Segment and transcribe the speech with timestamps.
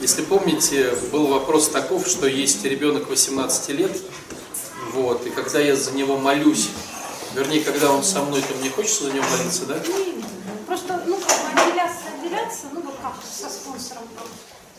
[0.00, 3.90] Если помните, был вопрос таков, что есть ребенок 18 лет,
[4.92, 6.70] вот, и когда я за него молюсь,
[7.34, 9.78] вернее, когда он со мной, то мне хочется за него молиться, да?
[9.80, 10.24] Не,
[10.66, 14.04] Просто, ну, как бы отделяться, отделяться, ну, вот как со спонсором,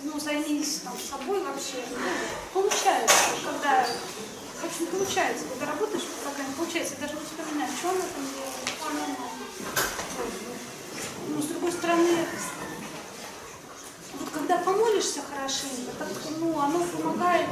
[0.04, 1.84] ну, займись там собой вообще.
[1.92, 3.86] Ну, получается, когда,
[4.64, 8.50] очень получается, когда работаешь в программе, получается, даже вот вспоминать, что он этом делает,
[11.28, 12.26] ну, с другой стороны,
[14.50, 16.08] когда помолишься хорошенько, так,
[16.40, 17.46] ну, оно помогает,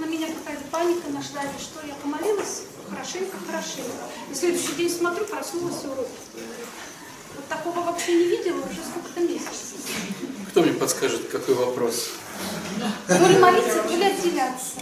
[0.00, 3.90] на меня какая-то паника нашла, или что, я помолилась хорошенько, хорошенько.
[4.30, 6.08] И следующий день смотрю, проснулась урок.
[7.36, 9.76] Вот такого вообще не видела уже сколько-то месяцев.
[10.48, 12.08] Кто мне подскажет, какой вопрос?
[13.06, 14.76] То ли молиться, то ли отделяться.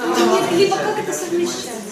[0.00, 0.54] А.
[0.54, 1.82] Либо как это совмещать?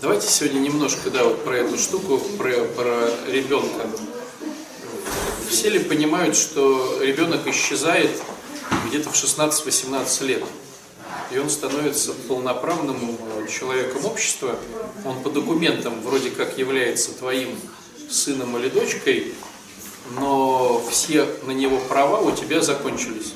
[0.00, 3.86] Давайте сегодня немножко, да, вот про эту штуку, про, про ребенка.
[5.50, 8.10] Все ли понимают, что ребенок исчезает
[8.88, 10.44] где-то в 16-18 лет?
[11.32, 14.56] И он становится полноправным э, человеком общества.
[15.04, 17.58] Он по документам вроде как является твоим
[18.08, 19.34] сыном или дочкой,
[20.18, 23.34] но все на него права у тебя закончились.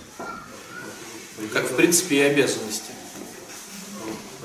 [1.53, 2.95] Как в принципе и обязанности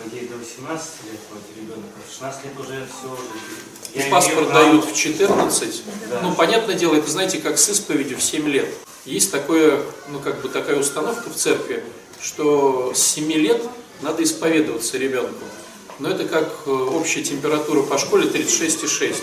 [0.09, 3.17] идее, до 18 лет вот ребенок, а в 16 лет уже все...
[3.93, 5.83] И паспорт дают в 14.
[6.09, 6.21] Да.
[6.21, 8.69] Ну, понятное дело, это, знаете, как с исповедью в 7 лет.
[9.05, 11.83] Есть такое, ну, как бы такая установка в церкви,
[12.21, 13.61] что с 7 лет
[14.01, 15.43] надо исповедоваться ребенку.
[15.99, 19.15] Но это как э, общая температура по школе 36,6.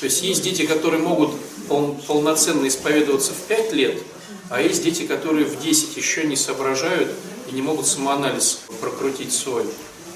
[0.00, 1.30] То есть есть дети, которые могут
[1.68, 4.02] пол, полноценно исповедоваться в 5 лет,
[4.50, 7.10] а есть дети, которые в 10 еще не соображают
[7.50, 9.64] и не могут самоанализ прокрутить свой.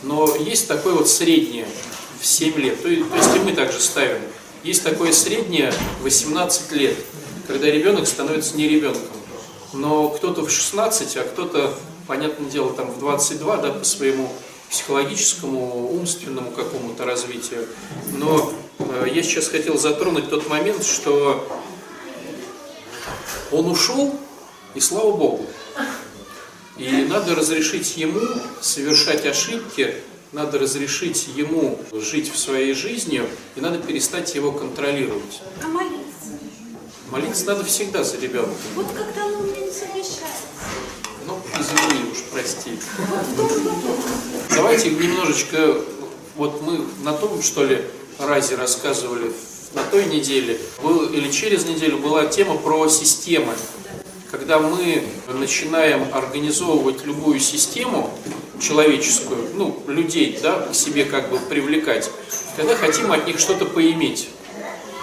[0.02, 1.66] Но есть такое вот среднее
[2.20, 4.20] в 7 лет, то, есть и мы также ставим.
[4.64, 6.97] Есть такое среднее 18 лет,
[7.47, 9.02] когда ребенок становится не ребенком.
[9.72, 11.75] Но кто-то в 16, а кто-то,
[12.06, 14.33] понятное дело, там в 22, да, по своему
[14.70, 17.66] психологическому, умственному какому-то развитию.
[18.12, 21.47] Но э, я сейчас хотел затронуть тот момент, что
[23.50, 24.19] он ушел,
[24.75, 25.47] и слава Богу.
[26.76, 28.21] И надо разрешить ему
[28.60, 29.94] совершать ошибки,
[30.33, 35.43] надо разрешить ему жить в своей жизнью, и надо перестать его контролировать.
[35.62, 36.05] А молиться?
[37.11, 38.50] Молиться надо всегда за ребенка.
[38.75, 40.47] Вот когда он меня не совмещается.
[41.27, 42.78] Ну, извини уж, прости.
[44.50, 45.77] Давайте немножечко,
[46.37, 47.84] вот мы на том, что ли,
[48.19, 49.33] разе рассказывали
[49.75, 53.55] на той неделе, был, или через неделю была тема про системы
[54.31, 58.12] когда мы начинаем организовывать любую систему
[58.61, 62.11] человеческую, ну, людей, да, к себе как бы привлекать,
[62.56, 64.28] когда хотим от них что-то поиметь.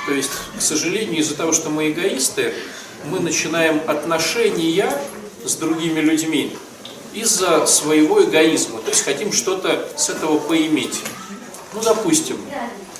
[0.06, 2.53] То есть, к сожалению, из-за того, что мы эгоисты,
[3.06, 4.91] мы начинаем отношения
[5.44, 6.56] с другими людьми
[7.13, 8.80] из-за своего эгоизма.
[8.81, 11.02] То есть хотим что-то с этого поиметь.
[11.74, 12.38] Ну, допустим,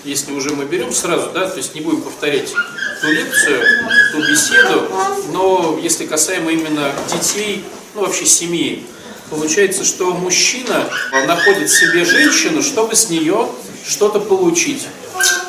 [0.04, 2.54] если уже мы берем сразу, да, то есть не будем повторять
[3.02, 3.64] ту лекцию,
[4.12, 4.92] ту беседу,
[5.32, 7.64] но если касаемо именно детей,
[7.94, 8.86] ну вообще семьи,
[9.30, 10.90] получается, что мужчина
[11.28, 13.50] находит себе женщину, чтобы с нее
[13.88, 14.88] что-то получить.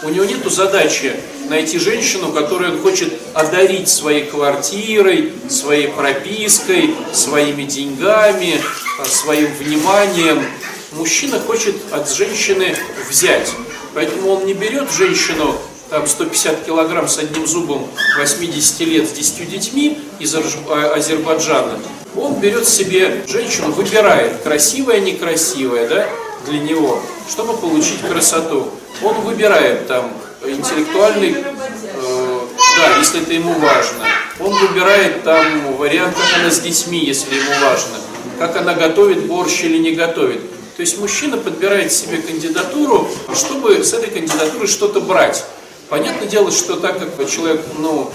[0.02, 1.14] У него нет задачи
[1.48, 8.60] найти женщину, которую он хочет одарить своей квартирой, своей пропиской, своими деньгами,
[9.04, 10.44] своим вниманием.
[10.92, 12.76] Мужчина хочет от женщины
[13.08, 13.52] взять.
[13.94, 15.58] Поэтому он не берет женщину
[15.90, 17.88] там 150 килограмм с одним зубом,
[18.18, 21.78] 80 лет с 10 детьми из а, Азербайджана,
[22.16, 26.08] он берет себе женщину, выбирает, красивая, некрасивая, да,
[26.46, 28.68] для него, чтобы получить красоту.
[29.02, 30.10] Он выбирает там
[30.44, 32.40] интеллектуальный, э,
[32.78, 34.06] да, если это ему важно.
[34.40, 37.96] Он выбирает там вариант, как она с детьми, если ему важно.
[38.38, 40.40] Как она готовит борщ или не готовит.
[40.76, 45.44] То есть мужчина подбирает себе кандидатуру, чтобы с этой кандидатуры что-то брать.
[45.88, 48.10] Понятное дело, что так как человек, ну,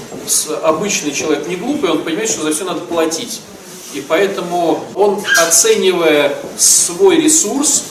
[0.62, 3.42] обычный человек не глупый, он понимает, что за все надо платить.
[3.94, 7.84] И поэтому он, оценивая свой ресурс,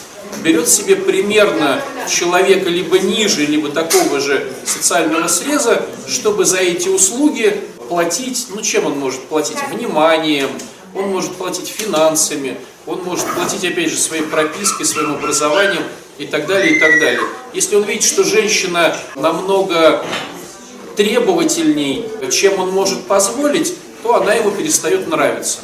[0.43, 7.63] берет себе примерно человека либо ниже, либо такого же социального среза, чтобы за эти услуги
[7.89, 9.57] платить, ну чем он может платить?
[9.71, 10.51] Вниманием,
[10.95, 12.57] он может платить финансами,
[12.87, 15.83] он может платить опять же своей пропиской, своим образованием
[16.21, 17.23] и так далее, и так далее.
[17.55, 20.05] Если он видит, что женщина намного
[20.95, 25.61] требовательней, чем он может позволить, то она ему перестает нравиться.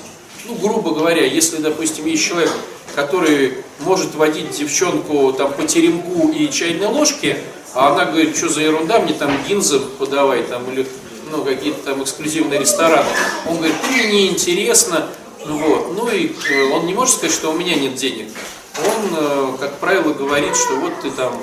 [0.47, 2.51] Ну, грубо говоря, если, допустим, есть человек,
[2.95, 7.37] который может водить девчонку там по теремку и чайной ложке,
[7.75, 10.87] а она говорит, что за ерунда, мне там гинзы подавай, там, или
[11.31, 13.09] ну, какие-то там эксклюзивные рестораны.
[13.47, 15.07] Он говорит, мне неинтересно,
[15.45, 18.29] ну вот, ну и э, он не может сказать, что у меня нет денег.
[18.79, 21.41] Он, э, как правило, говорит, что вот ты там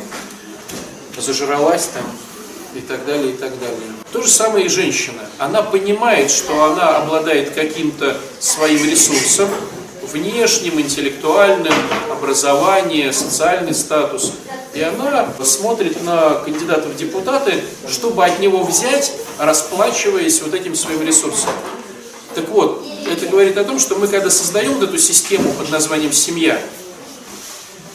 [1.17, 2.03] зажралась там
[2.75, 3.79] и так далее, и так далее.
[4.11, 5.21] То же самое и женщина.
[5.39, 9.49] Она понимает, что она обладает каким-то своим ресурсом,
[10.11, 11.73] внешним, интеллектуальным,
[12.11, 14.33] образование, социальный статус.
[14.73, 21.01] И она смотрит на кандидата в депутаты, чтобы от него взять, расплачиваясь вот этим своим
[21.03, 21.51] ресурсом.
[22.35, 26.11] Так вот, это говорит о том, что мы когда создаем вот эту систему под названием
[26.11, 26.59] «семья»,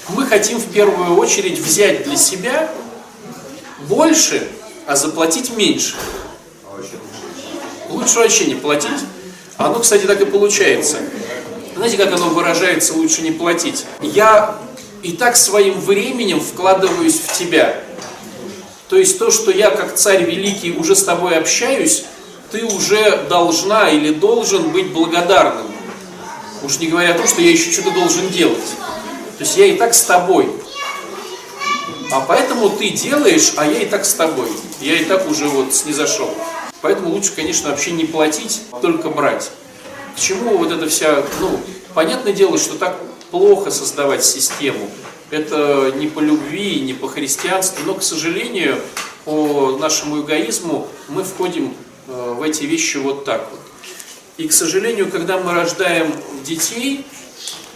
[0.08, 2.70] мы хотим в первую очередь взять для себя
[3.88, 4.48] больше,
[4.86, 5.94] а заплатить меньше.
[7.88, 9.00] Лучше вообще не платить.
[9.56, 10.98] Оно, кстати, так и получается.
[11.74, 13.86] Знаете, как оно выражается, лучше не платить?
[14.00, 14.56] Я
[15.02, 17.82] и так своим временем вкладываюсь в тебя.
[18.88, 22.04] То есть то, что я как царь великий уже с тобой общаюсь,
[22.50, 25.66] ты уже должна или должен быть благодарным.
[26.62, 28.58] Уж не говоря о том, что я еще что-то должен делать.
[29.38, 30.50] То есть я и так с тобой.
[32.10, 34.50] А поэтому ты делаешь, а я и так с тобой.
[34.80, 36.28] Я и так уже вот снизошел.
[36.80, 39.52] Поэтому лучше, конечно, вообще не платить, только брать.
[40.16, 41.60] К чему вот эта вся, ну,
[41.94, 43.00] понятное дело, что так
[43.30, 44.90] плохо создавать систему.
[45.30, 48.80] Это не по любви, не по христианству, но, к сожалению,
[49.24, 51.74] по нашему эгоизму мы входим
[52.08, 53.60] э, в эти вещи вот так вот.
[54.38, 56.12] И, к сожалению, когда мы рождаем
[56.44, 57.04] детей,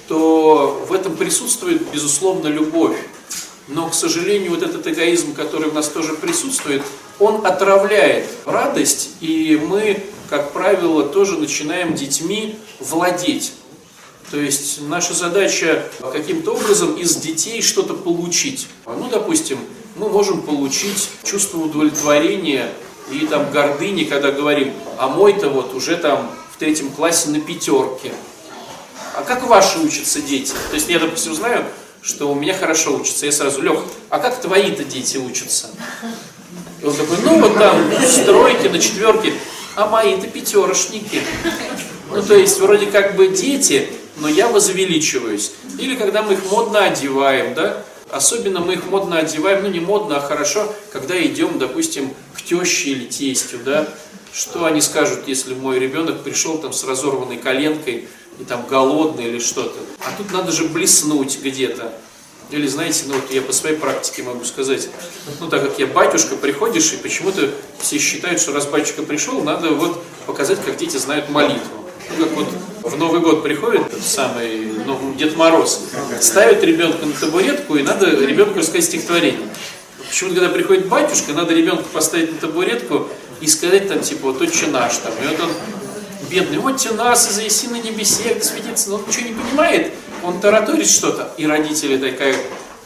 [0.09, 2.97] то в этом присутствует, безусловно, любовь.
[3.69, 6.83] Но, к сожалению, вот этот эгоизм, который в нас тоже присутствует,
[7.19, 13.53] он отравляет радость, и мы, как правило, тоже начинаем детьми владеть.
[14.31, 18.67] То есть наша задача каким-то образом из детей что-то получить.
[18.87, 19.59] Ну, допустим,
[19.97, 22.73] мы можем получить чувство удовлетворения
[23.11, 28.13] и там гордыни, когда говорим, а мой-то вот уже там в третьем классе на пятерке.
[29.15, 30.53] А как ваши учатся дети?
[30.71, 31.65] То есть я, допустим, знаю,
[32.03, 33.27] что у меня хорошо учатся.
[33.27, 33.79] Я сразу, Лех,
[34.09, 35.71] а как твои-то дети учатся?
[36.81, 39.35] И он такой, ну вот там с тройки на четверке,
[39.77, 41.23] а мои-то пятерошники.
[42.11, 45.53] Ну то есть вроде как бы дети, но я возвеличиваюсь.
[45.79, 50.19] Или когда мы их модно одеваем, да, Особенно мы их модно одеваем, ну не модно,
[50.19, 53.89] а хорошо, когда идем, допустим, к теще или тестю, да.
[54.35, 58.07] Что они скажут, если мой ребенок пришел там с разорванной коленкой,
[58.39, 59.79] и там голодный или что-то.
[60.01, 61.93] А тут надо же блеснуть где-то.
[62.51, 64.89] Или, знаете, ну вот я по своей практике могу сказать,
[65.41, 67.51] ну так как я батюшка, приходишь, и почему-то
[67.81, 71.89] все считают, что раз батюшка пришел, надо вот показать, как дети знают молитву.
[72.11, 72.49] Ну как вот
[72.83, 75.81] в Новый год приходит самый ну, Дед Мороз,
[76.21, 79.49] ставит ребенка на табуретку, и надо ребенку рассказать стихотворение.
[80.09, 83.09] Почему-то, когда приходит батюшка, надо ребенка поставить на табуретку
[83.41, 85.13] и сказать там, типа, вот отче наш там.
[85.23, 85.51] И вот он
[86.31, 89.93] бедный, вот нас из Иси на небесе, светится, но он ничего не понимает,
[90.23, 92.35] он тараторит что-то, и родители такая,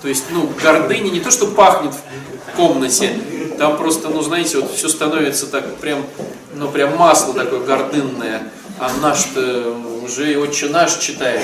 [0.03, 3.19] то есть, ну, гордыня не то, что пахнет в комнате,
[3.59, 6.05] там просто, ну, знаете, вот все становится так прям,
[6.55, 11.43] ну, прям масло такое гордынное, а наш-то уже и отче наш читает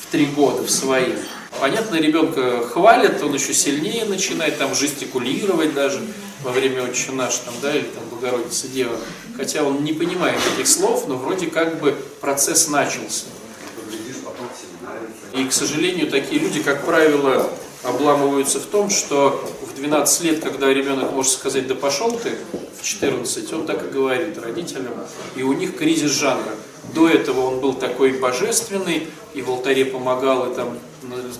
[0.00, 1.18] в три года в своих.
[1.60, 6.00] Понятно, ребенка хвалят, он еще сильнее начинает там жестикулировать даже
[6.42, 8.96] во время «Отче наш», там, да, или там «Богородица Дева».
[9.36, 13.26] Хотя он не понимает этих слов, но вроде как бы процесс начался.
[15.32, 17.50] И, к сожалению, такие люди, как правило,
[17.82, 22.36] обламываются в том, что в 12 лет, когда ребенок может сказать «да пошел ты»,
[22.80, 24.92] в 14, он так и говорит родителям,
[25.36, 26.52] и у них кризис жанра.
[26.92, 30.78] До этого он был такой божественный, и в алтаре помогал, и там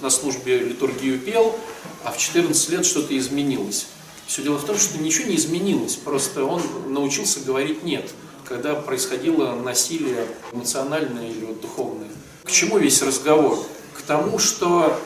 [0.02, 1.54] на службе литургию пел,
[2.02, 3.86] а в 14 лет что-то изменилось.
[4.26, 8.10] Все дело в том, что ничего не изменилось, просто он научился говорить «нет»,
[8.44, 12.08] когда происходило насилие эмоциональное или вот духовное.
[12.44, 13.58] К чему весь разговор?
[13.96, 14.98] К тому, что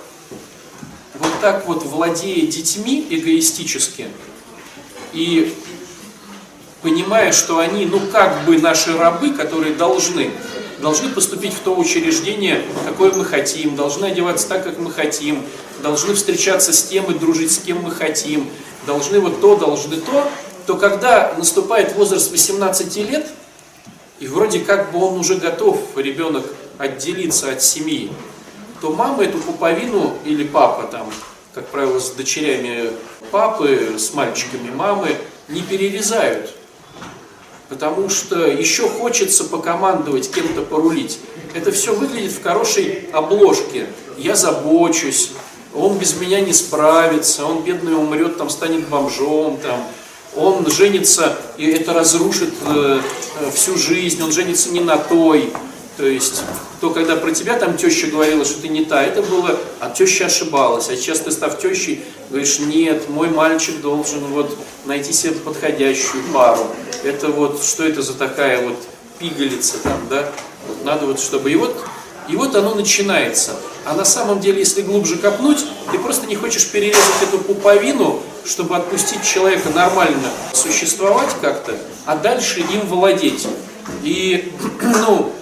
[1.14, 4.08] вот так вот владея детьми эгоистически
[5.12, 5.54] и
[6.82, 10.30] понимая, что они, ну как бы наши рабы, которые должны,
[10.80, 15.44] должны поступить в то учреждение, какое мы хотим, должны одеваться так, как мы хотим,
[15.82, 18.48] должны встречаться с тем и дружить с кем мы хотим,
[18.86, 20.30] должны вот то, должны то,
[20.66, 23.26] то когда наступает возраст 18 лет,
[24.20, 26.44] и вроде как бы он уже готов, ребенок,
[26.76, 28.10] отделиться от семьи,
[28.80, 31.10] то мама эту пуповину или папа там,
[31.54, 32.90] как правило, с дочерями
[33.30, 35.16] папы, с мальчиками мамы,
[35.48, 36.54] не перерезают.
[37.68, 41.18] Потому что еще хочется покомандовать, кем-то порулить.
[41.54, 43.86] Это все выглядит в хорошей обложке.
[44.16, 45.32] Я забочусь,
[45.74, 49.84] он без меня не справится, он бедный умрет, там станет бомжом, там,
[50.34, 53.00] он женится, и это разрушит э,
[53.40, 55.52] э, всю жизнь, он женится не на той.
[55.96, 56.42] То есть,
[56.80, 60.26] то когда про тебя там теща говорила, что ты не та, это было, а теща
[60.26, 60.88] ошибалась.
[60.88, 66.66] А сейчас ты став тещей, говоришь, нет, мой мальчик должен вот найти себе подходящую пару.
[67.02, 68.76] Это вот, что это за такая вот
[69.18, 70.30] пигалица там, да?
[70.68, 71.50] Вот надо вот, чтобы...
[71.50, 71.76] И вот,
[72.28, 73.56] и вот оно начинается.
[73.84, 78.76] А на самом деле, если глубже копнуть, ты просто не хочешь перерезать эту пуповину, чтобы
[78.76, 83.48] отпустить человека нормально существовать как-то, а дальше им владеть.
[84.02, 85.32] И, ну,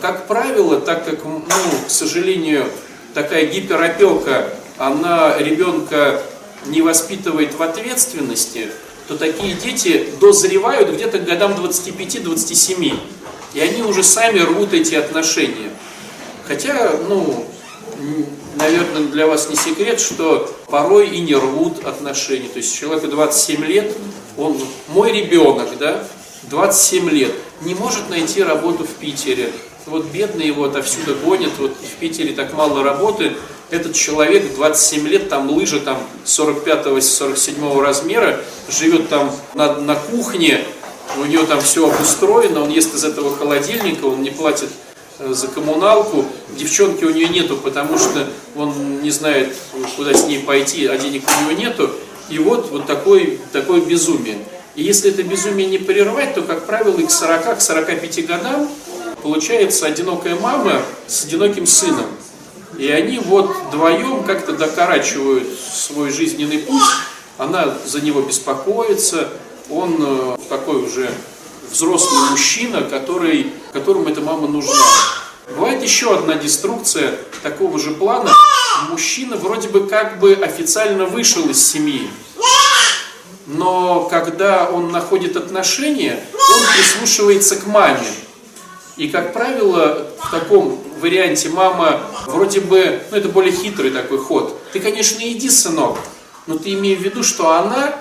[0.00, 1.42] как правило, так как, ну,
[1.86, 2.66] к сожалению,
[3.14, 6.22] такая гиперопека, она ребенка
[6.66, 8.68] не воспитывает в ответственности,
[9.08, 12.98] то такие дети дозревают где-то к годам 25-27.
[13.54, 15.70] И они уже сами рвут эти отношения.
[16.46, 17.46] Хотя, ну,
[18.56, 22.48] наверное, для вас не секрет, что порой и не рвут отношения.
[22.48, 23.96] То есть человеку 27 лет,
[24.36, 24.58] он
[24.88, 26.04] мой ребенок, да,
[26.44, 27.32] 27 лет,
[27.62, 29.52] не может найти работу в Питере,
[29.86, 33.32] вот бедный его отовсюду гонят, вот в Питере так мало работы,
[33.70, 40.62] этот человек 27 лет, там лыжи там 45-47 размера, живет там на, на кухне,
[41.18, 44.68] у него там все обустроено, он ест из этого холодильника, он не платит
[45.18, 49.54] э, за коммуналку, девчонки у нее нету, потому что он не знает,
[49.96, 51.90] куда с ней пойти, а денег у него нету,
[52.28, 54.38] и вот, вот такое, такое безумие.
[54.74, 58.70] И если это безумие не прервать, то, как правило, и к 40, к 45 годам
[59.22, 62.06] получается одинокая мама с одиноким сыном.
[62.78, 66.82] И они вот вдвоем как-то докорачивают свой жизненный путь,
[67.38, 69.28] она за него беспокоится,
[69.70, 71.10] он э, такой уже
[71.70, 74.84] взрослый мужчина, который, которому эта мама нужна.
[75.48, 78.32] Бывает еще одна деструкция такого же плана.
[78.88, 82.08] Мужчина вроде бы как бы официально вышел из семьи,
[83.46, 88.06] но когда он находит отношения, он прислушивается к маме.
[88.96, 94.60] И, как правило, в таком варианте мама вроде бы, ну это более хитрый такой ход.
[94.72, 95.98] Ты, конечно, иди, сынок,
[96.46, 97.94] но ты имей в виду, что она,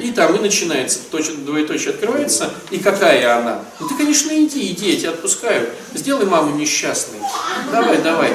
[0.00, 3.64] и там и начинается, точно двоеточие открывается, и какая она.
[3.78, 5.68] Ну ты, конечно, иди, иди, я тебя отпускаю.
[5.94, 7.20] Сделай маму несчастной.
[7.70, 8.32] Давай, давай.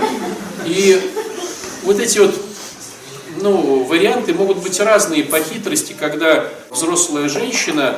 [0.66, 1.02] И
[1.84, 2.36] вот эти вот
[3.42, 7.98] ну, варианты могут быть разные по хитрости, когда взрослая женщина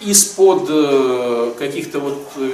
[0.00, 2.50] из-под э, каких-то вот э,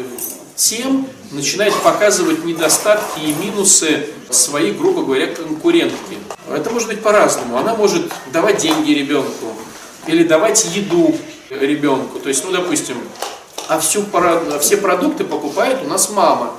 [0.57, 6.19] тем начинает показывать недостатки и минусы своей, грубо говоря, конкурентки.
[6.51, 7.57] Это может быть по-разному.
[7.59, 9.47] Она может давать деньги ребенку
[10.07, 11.15] или давать еду
[11.51, 12.19] ребенку.
[12.19, 12.97] То есть, ну, допустим,
[13.69, 14.05] а всю,
[14.61, 16.55] все продукты покупает у нас мама.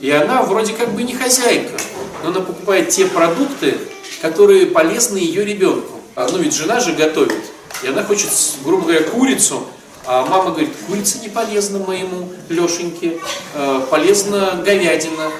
[0.00, 1.76] И она вроде как бы не хозяйка,
[2.22, 3.78] но она покупает те продукты,
[4.20, 6.00] которые полезны ее ребенку.
[6.14, 7.40] А, ну ведь жена же готовит.
[7.82, 8.30] И она хочет,
[8.64, 9.66] грубо говоря, курицу,
[10.04, 13.20] а мама говорит, курица не полезна моему Лешеньке,
[13.54, 15.30] э, полезна говядина.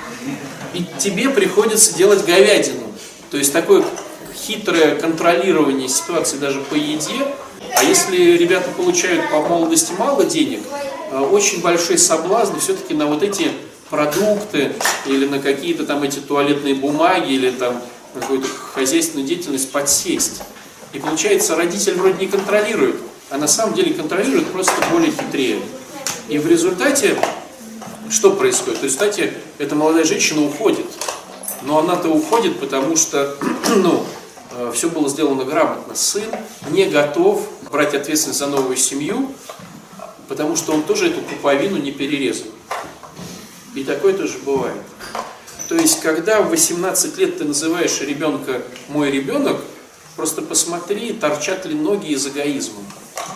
[0.74, 2.86] И тебе приходится делать говядину.
[3.30, 3.84] То есть такое
[4.34, 7.26] хитрое контролирование ситуации даже по еде.
[7.76, 10.60] А если ребята получают по молодости мало денег,
[11.10, 13.50] э, очень большой соблазн все-таки на вот эти
[13.90, 14.72] продукты
[15.06, 17.82] или на какие-то там эти туалетные бумаги или там
[18.14, 20.42] какую-то хозяйственную деятельность подсесть.
[20.92, 22.96] И получается, родитель вроде не контролирует,
[23.30, 25.60] а на самом деле контролирует просто более хитрее.
[26.28, 27.16] И в результате
[28.10, 28.80] что происходит?
[28.80, 30.84] В результате эта молодая женщина уходит.
[31.62, 33.36] Но она-то уходит, потому что
[33.76, 34.04] ну,
[34.50, 35.94] э, все было сделано грамотно.
[35.94, 36.24] Сын
[36.70, 39.32] не готов брать ответственность за новую семью,
[40.28, 42.48] потому что он тоже эту пуповину не перерезал.
[43.74, 44.82] И такое тоже бывает.
[45.70, 49.58] То есть, когда в 18 лет ты называешь ребенка «мой ребенок»,
[50.16, 52.80] Просто посмотри, торчат ли ноги из эгоизма.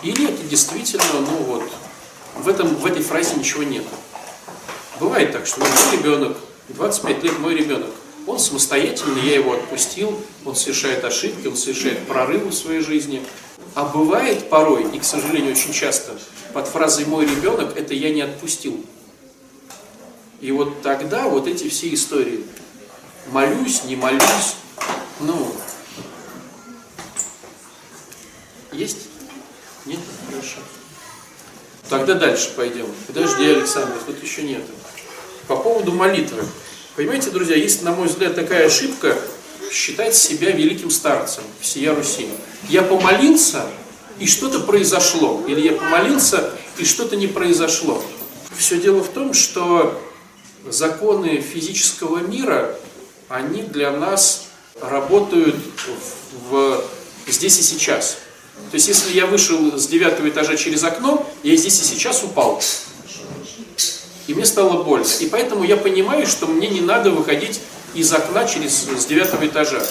[0.03, 1.63] Или это действительно, ну вот,
[2.35, 3.83] в, этом, в этой фразе ничего нет.
[4.99, 6.37] Бывает так, что мой ребенок,
[6.69, 7.89] 25 лет мой ребенок,
[8.27, 13.23] он самостоятельный, я его отпустил, он совершает ошибки, он совершает прорывы в своей жизни.
[13.73, 16.17] А бывает порой, и, к сожалению, очень часто,
[16.53, 18.83] под фразой «мой ребенок» это «я не отпустил».
[20.41, 22.43] И вот тогда вот эти все истории.
[23.31, 24.55] Молюсь, не молюсь,
[25.19, 25.51] ну,
[28.77, 29.07] Есть?
[29.87, 29.99] Нет?
[30.29, 30.57] Хорошо.
[31.89, 32.85] Тогда дальше пойдем.
[33.07, 34.61] Подожди, Александр, тут еще нет.
[35.47, 36.45] По поводу молитвы.
[36.95, 39.17] Понимаете, друзья, есть, на мой взгляд, такая ошибка
[39.71, 42.29] считать себя великим старцем всея Руси.
[42.69, 43.65] Я помолился,
[44.19, 45.43] и что-то произошло.
[45.47, 48.03] Или я помолился, и что-то не произошло.
[48.55, 49.99] Все дело в том, что
[50.67, 52.77] законы физического мира,
[53.27, 55.55] они для нас работают
[56.49, 56.83] в, в
[57.27, 58.17] здесь и сейчас.
[58.71, 62.61] То есть, если я вышел с девятого этажа через окно, я здесь и сейчас упал.
[64.27, 65.05] И мне стало больно.
[65.21, 67.61] И поэтому я понимаю, что мне не надо выходить
[67.93, 69.81] из окна через, с девятого этажа.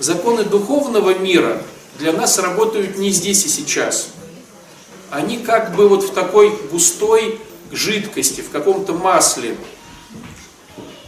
[0.00, 1.62] Законы духовного мира
[1.98, 4.08] для нас работают не здесь и сейчас.
[5.10, 7.38] Они как бы вот в такой густой
[7.70, 9.56] жидкости, в каком-то масле.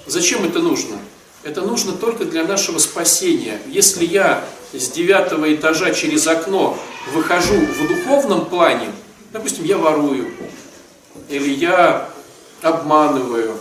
[0.07, 0.99] Зачем это нужно?
[1.43, 3.61] Это нужно только для нашего спасения.
[3.67, 6.79] Если я с девятого этажа через окно
[7.13, 8.89] выхожу в духовном плане,
[9.33, 10.31] допустим, я ворую,
[11.29, 12.09] или я
[12.63, 13.57] обманываю,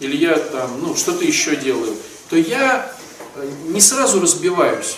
[0.00, 1.94] или я там, ну, что-то еще делаю,
[2.30, 2.92] то я
[3.36, 4.96] э, не сразу разбиваюсь.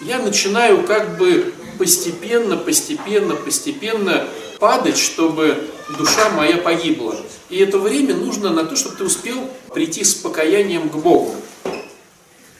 [0.00, 4.26] Я начинаю как бы постепенно, постепенно, постепенно
[4.58, 7.16] падать, чтобы душа моя погибла.
[7.48, 11.34] И это время нужно на то, чтобы ты успел прийти с покаянием к Богу.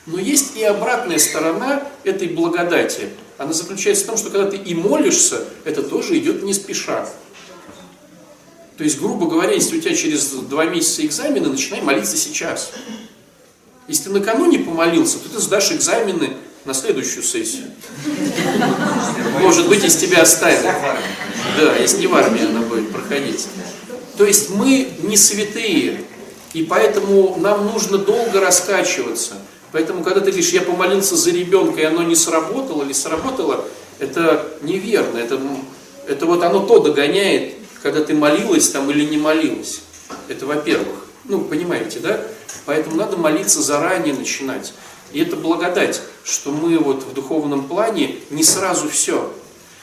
[0.07, 3.11] Но есть и обратная сторона этой благодати.
[3.39, 7.09] Она заключается в том, что когда ты и молишься, это тоже идет не спеша.
[8.77, 12.73] То есть, грубо говоря, если у тебя через два месяца экзамены, начинай молиться сейчас.
[13.89, 17.67] Если ты накануне помолился, то ты сдашь экзамены на следующую сессию.
[19.41, 20.63] Может быть, из тебя оставят.
[21.59, 23.49] Да, если не в армии она будет проходить.
[24.17, 26.05] То есть мы не святые,
[26.53, 29.35] и поэтому нам нужно долго раскачиваться.
[29.73, 33.65] Поэтому, когда ты говоришь, я помолился за ребенка, и оно не сработало или сработало,
[33.99, 35.19] это неверно.
[35.19, 35.41] Это,
[36.07, 39.81] это вот оно то догоняет, когда ты молилась там или не молилась.
[40.29, 41.07] Это во-первых.
[41.25, 42.21] Ну, понимаете, да?
[42.67, 44.73] Поэтому надо молиться заранее начинать.
[45.13, 49.33] И это благодать, что мы вот в духовном плане не сразу все.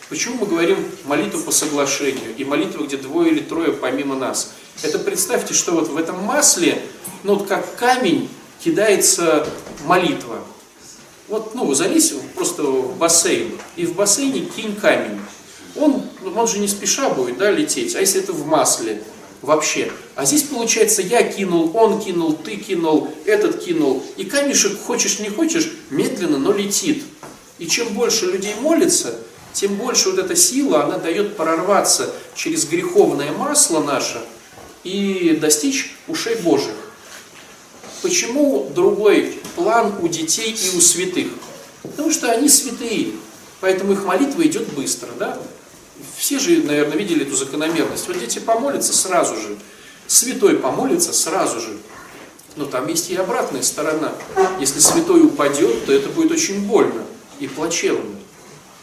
[0.09, 4.53] Почему мы говорим молитву по соглашению и молитву, где двое или трое помимо нас?
[4.81, 6.81] Это представьте, что вот в этом масле,
[7.23, 8.29] ну вот как камень
[8.63, 9.47] кидается
[9.85, 10.43] молитва.
[11.27, 15.19] Вот, ну, залезь просто в бассейн, и в бассейне кинь камень.
[15.75, 16.01] Он,
[16.35, 17.95] он же не спеша будет, да, лететь.
[17.95, 19.03] А если это в масле
[19.41, 19.91] вообще?
[20.15, 24.03] А здесь получается, я кинул, он кинул, ты кинул, этот кинул.
[24.15, 27.03] И камешек, хочешь не хочешь, медленно, но летит.
[27.59, 29.15] И чем больше людей молится,
[29.53, 34.21] тем больше вот эта сила, она дает прорваться через греховное масло наше
[34.83, 36.75] и достичь ушей Божьих.
[38.01, 41.27] Почему другой план у детей и у святых?
[41.81, 43.13] Потому что они святые,
[43.59, 45.09] поэтому их молитва идет быстро.
[45.17, 45.39] Да?
[46.17, 48.07] Все же, наверное, видели эту закономерность.
[48.07, 49.57] Вот дети помолятся сразу же,
[50.05, 51.77] святой помолится сразу же.
[52.55, 54.13] Но там есть и обратная сторона.
[54.59, 57.03] Если святой упадет, то это будет очень больно
[57.39, 58.15] и плачевно.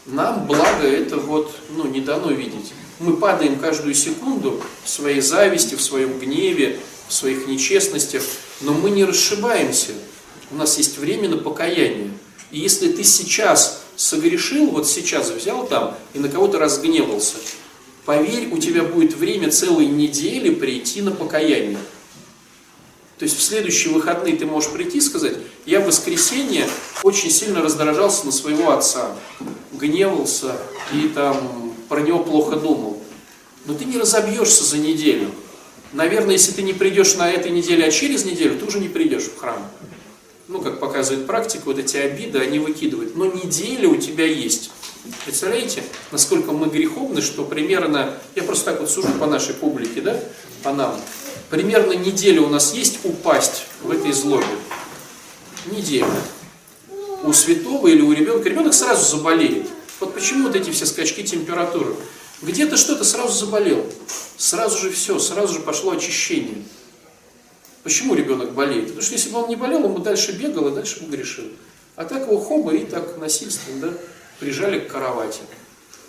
[0.07, 2.73] Нам, благо, это вот, ну, не дано видеть.
[3.01, 8.23] Мы падаем каждую секунду в своей зависти, в своем гневе, в своих нечестностях,
[8.61, 9.93] но мы не расшибаемся.
[10.51, 12.11] У нас есть время на покаяние.
[12.51, 17.37] И если ты сейчас согрешил, вот сейчас взял там и на кого-то разгневался,
[18.05, 21.79] поверь, у тебя будет время целой недели прийти на покаяние.
[23.19, 25.37] То есть в следующие выходные ты можешь прийти и сказать,
[25.67, 26.69] я в воскресенье
[27.03, 29.17] очень сильно раздражался на своего отца,
[29.73, 30.57] гневался
[30.93, 33.01] и там про него плохо думал.
[33.67, 35.31] Но ты не разобьешься за неделю.
[35.95, 39.25] Наверное, если ты не придешь на этой неделе, а через неделю, ты уже не придешь
[39.25, 39.65] в храм.
[40.49, 43.17] Ну, как показывает практика, вот эти обиды, они выкидывают.
[43.17, 44.73] Но неделя у тебя есть.
[45.25, 50.19] Представляете, насколько мы греховны, что примерно, я просто так вот сужу по нашей публике, да,
[50.65, 51.01] по нам,
[51.49, 54.47] примерно неделя у нас есть упасть в этой злобе.
[55.71, 56.07] Неделя.
[57.23, 59.69] У святого или у ребенка, ребенок сразу заболеет.
[60.01, 61.95] Вот почему вот эти все скачки температуры.
[62.43, 63.87] Где-то что-то сразу заболел.
[64.37, 66.63] Сразу же все, сразу же пошло очищение.
[67.83, 68.87] Почему ребенок болеет?
[68.87, 71.45] Потому что если бы он не болел, он бы дальше бегал и дальше бы грешил.
[71.97, 73.99] А так его хоба и так насильственно да,
[74.41, 75.41] прижали к кровати.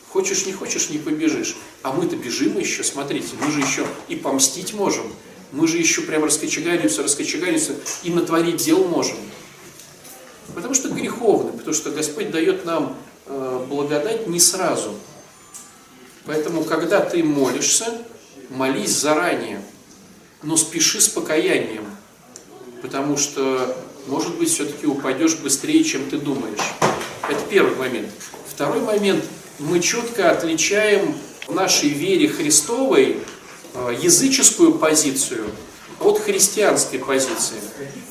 [0.09, 1.57] Хочешь, не хочешь, не побежишь.
[1.83, 5.11] А мы-то бежим еще, смотрите, мы же еще и помстить можем.
[5.51, 9.17] Мы же еще прям раскочегаримся, раскочегаримся и натворить дел можем.
[10.55, 14.95] Потому что греховны, потому что Господь дает нам э, благодать не сразу.
[16.25, 17.85] Поэтому, когда ты молишься,
[18.49, 19.61] молись заранее,
[20.41, 21.85] но спеши с покаянием,
[22.81, 23.75] потому что,
[24.07, 26.59] может быть, все-таки упадешь быстрее, чем ты думаешь.
[27.29, 28.09] Это первый момент.
[28.47, 29.23] Второй момент.
[29.59, 31.15] Мы четко отличаем
[31.47, 33.19] в нашей вере Христовой
[33.73, 35.45] э, языческую позицию
[35.99, 37.55] от христианской позиции.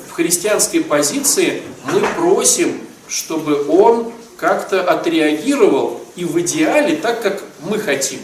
[0.09, 7.79] В христианской позиции мы просим, чтобы Он как-то отреагировал и в идеале так, как мы
[7.79, 8.21] хотим.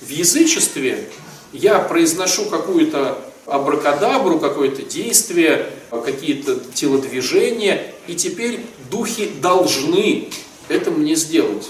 [0.00, 1.08] В язычестве
[1.52, 10.30] я произношу какую-то абракадабру, какое-то действие, какие-то телодвижения, и теперь духи должны
[10.68, 11.68] это мне сделать?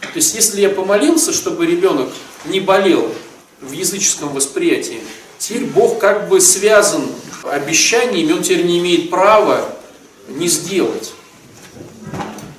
[0.00, 2.08] То есть, если я помолился, чтобы ребенок
[2.44, 3.10] не болел
[3.60, 5.00] в языческом восприятии,
[5.38, 7.08] теперь Бог как бы связан
[7.42, 9.68] обещаниями, он теперь не имеет права
[10.28, 11.12] не сделать.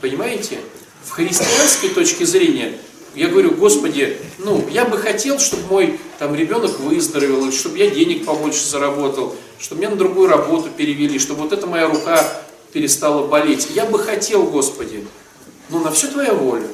[0.02, 0.60] Понимаете?
[1.06, 2.78] В христианской точке зрения
[3.14, 8.26] я говорю, Господи, ну, я бы хотел, чтобы мой там ребенок выздоровел, чтобы я денег
[8.26, 12.22] побольше заработал, чтобы меня на другую работу перевели, чтобы вот эта моя рука
[12.74, 13.70] перестала болеть.
[13.74, 15.06] Я бы хотел, Господи,
[15.70, 16.68] но на все Твоя воля.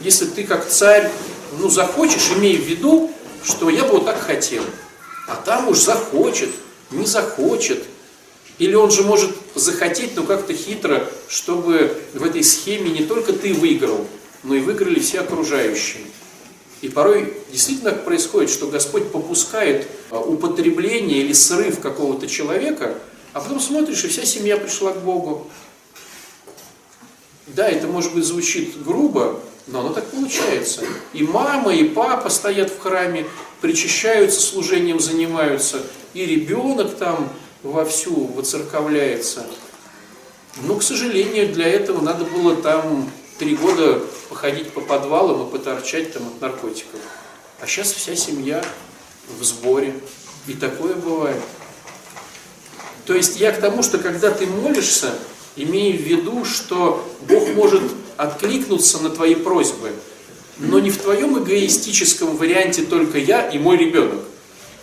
[0.00, 1.10] Если ты как царь,
[1.58, 3.10] ну, захочешь, имей в виду,
[3.42, 4.62] что я бы вот так хотел.
[5.26, 6.50] А там уж захочет,
[6.90, 7.84] не захочет.
[8.58, 13.54] Или он же может захотеть, но как-то хитро, чтобы в этой схеме не только ты
[13.54, 14.06] выиграл,
[14.42, 16.02] но и выиграли все окружающие.
[16.80, 22.94] И порой действительно происходит, что Господь попускает а, употребление или срыв какого-то человека,
[23.32, 25.48] а потом смотришь, и вся семья пришла к Богу.
[27.48, 30.82] Да, это может быть звучит грубо, но оно так получается.
[31.12, 33.26] И мама, и папа стоят в храме,
[33.60, 35.82] причащаются, служением занимаются,
[36.14, 39.46] и ребенок там вовсю воцерковляется.
[40.62, 46.12] Но, к сожалению, для этого надо было там три года походить по подвалам и поторчать
[46.12, 47.00] там от наркотиков.
[47.60, 48.64] А сейчас вся семья
[49.38, 49.94] в сборе.
[50.46, 51.42] И такое бывает.
[53.06, 55.14] То есть я к тому, что когда ты молишься,
[55.56, 57.82] имея в виду, что Бог может
[58.16, 59.92] откликнуться на твои просьбы,
[60.58, 64.20] но не в твоем эгоистическом варианте только я и мой ребенок,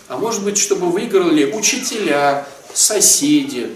[0.07, 3.71] а может быть, чтобы выиграли учителя, соседи,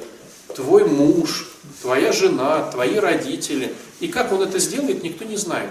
[0.55, 1.49] твой муж,
[1.81, 5.69] твоя жена, твои родители– и как он это сделает, никто не знает.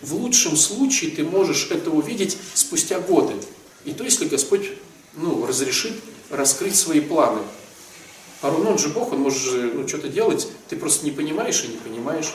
[0.00, 3.34] В лучшем случае ты можешь это увидеть спустя годы.
[3.84, 4.70] И то, если Господь
[5.14, 5.92] ну, разрешит
[6.30, 7.40] раскрыть свои планы.
[8.40, 11.64] Порой, ну, он же Бог, он может же ну, что-то делать, ты просто не понимаешь
[11.64, 12.32] и не понимаешь.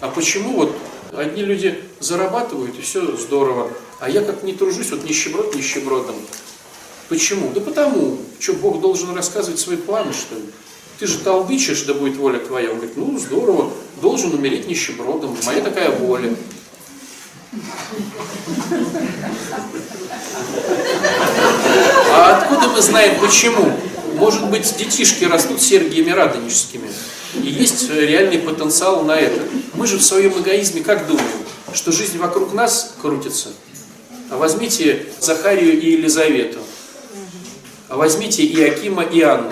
[0.00, 0.76] А почему вот
[1.12, 6.14] одни люди зарабатывают, и все здорово, а я как не тружусь, вот нищеброд нищебродом.
[7.08, 7.50] Почему?
[7.52, 10.44] Да потому, что Бог должен рассказывать свои планы, что ли
[11.00, 12.70] ты же толдычишь, да будет воля твоя.
[12.70, 13.72] Он говорит, ну здорово,
[14.02, 16.36] должен умереть нищебродом, моя такая воля.
[22.12, 23.72] А откуда мы знаем почему?
[24.16, 26.90] Может быть, детишки растут Сергиями Радонежскими.
[27.42, 29.40] И есть реальный потенциал на это.
[29.72, 31.26] Мы же в своем эгоизме как думаем?
[31.72, 33.48] Что жизнь вокруг нас крутится?
[34.28, 36.58] А возьмите Захарию и Елизавету.
[37.90, 39.50] А возьмите Иакима и Анну.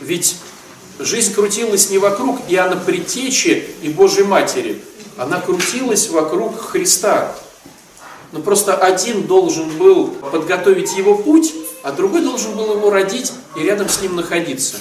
[0.00, 0.34] Ведь
[0.98, 4.82] жизнь крутилась не вокруг Иоанна Предтечи и Божьей Матери,
[5.16, 7.32] она крутилась вокруг Христа.
[8.32, 13.62] Но просто один должен был подготовить его путь, а другой должен был его родить и
[13.62, 14.74] рядом с ним находиться.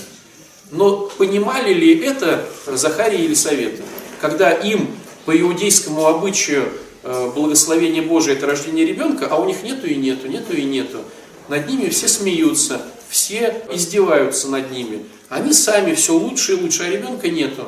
[0.71, 3.83] Но понимали ли это Захария и Елисавета?
[4.19, 4.87] Когда им
[5.25, 6.69] по иудейскому обычаю
[7.03, 11.03] э, благословение Божие– это рождение ребенка, а у них нету и нету, нету и нету.
[11.49, 15.05] Над ними все смеются, все издеваются над ними.
[15.29, 17.67] Они сами все лучше и лучше, а ребенка нету.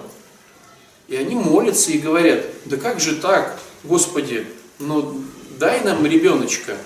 [1.08, 4.46] И они молятся и говорят, да как же так, Господи,
[4.78, 5.24] ну
[5.60, 6.78] дай нам ребеночка.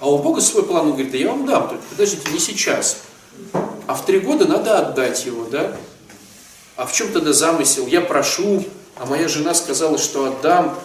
[0.00, 2.98] А у Бога свой план, он говорит, да я вам дам, только подождите, не сейчас.
[3.86, 5.76] А в три года надо отдать его, да?
[6.76, 7.86] А в чем тогда замысел?
[7.86, 8.64] Я прошу,
[8.96, 10.78] а моя жена сказала, что отдам.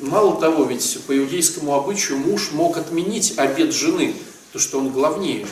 [0.00, 4.14] Мало того, ведь по иудейскому обычаю муж мог отменить обед жены,
[4.54, 5.48] то что он главнее.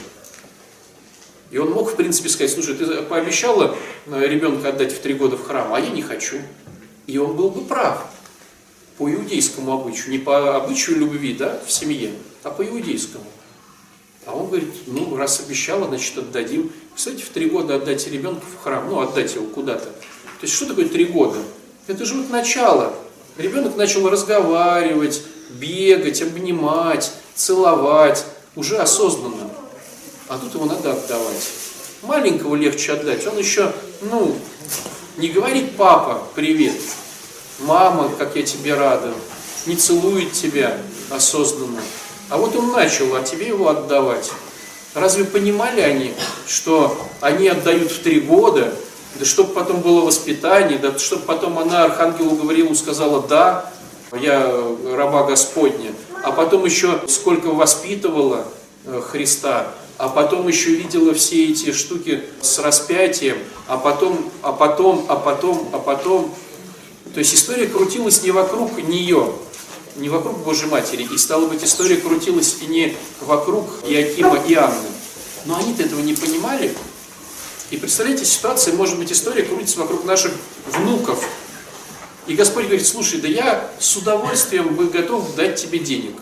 [1.51, 5.37] И он мог, в принципе, сказать, слушай, ты пообещала э, ребенка отдать в три года
[5.37, 6.37] в храм, а я не хочу.
[7.09, 8.07] И он был бы прав
[8.99, 12.13] по иудейскому обычаю, не по обычаю любви, да, в семье,
[12.45, 13.25] а по иудейскому.
[14.25, 16.71] А он говорит, ну, раз обещала, значит, отдадим.
[16.95, 19.87] Кстати, в три года отдать ребенка в храм, ну, отдать его куда-то.
[19.87, 21.41] То есть, что такое три года?
[21.89, 22.95] Это же вот начало.
[23.37, 29.51] Ребенок начал разговаривать, бегать, обнимать, целовать, уже осознанно
[30.33, 31.51] а тут его надо отдавать.
[32.03, 34.35] Маленького легче отдать, он еще, ну,
[35.19, 36.81] не говорит папа, привет,
[37.61, 39.13] мама, как я тебе рада,
[39.67, 40.79] не целует тебя
[41.11, 41.83] осознанно.
[42.31, 44.31] А вот он начал, а тебе его отдавать.
[44.95, 46.15] Разве понимали они,
[46.49, 48.75] что они отдают в три года,
[49.19, 53.71] да чтобы потом было воспитание, да чтобы потом она Архангелу Гавриилу сказала «да»,
[54.19, 54.51] я
[54.95, 58.47] раба Господня, а потом еще сколько воспитывала
[58.85, 65.05] э, Христа, а потом еще видела все эти штуки с распятием, а потом, а потом,
[65.09, 66.35] а потом, а потом.
[67.15, 69.33] То есть история крутилась не вокруг нее,
[69.97, 74.89] не вокруг Божьей Матери, и стало быть, история крутилась и не вокруг Иакима и Анны.
[75.45, 76.75] Но они-то этого не понимали.
[77.71, 80.33] И представляете, ситуация, может быть, история крутится вокруг наших
[80.67, 81.25] внуков.
[82.27, 86.15] И Господь говорит, слушай, да я с удовольствием бы готов дать тебе денег.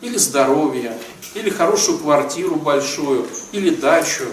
[0.00, 0.96] Или здоровье,
[1.34, 4.24] или хорошую квартиру большую, или дачу,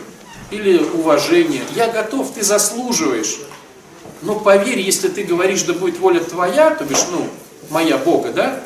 [0.52, 1.62] или уважение.
[1.76, 3.40] Я готов, ты заслуживаешь.
[4.22, 7.28] Но поверь, если ты говоришь, да будет воля твоя, то бишь, ну,
[7.70, 8.60] моя Бога, да,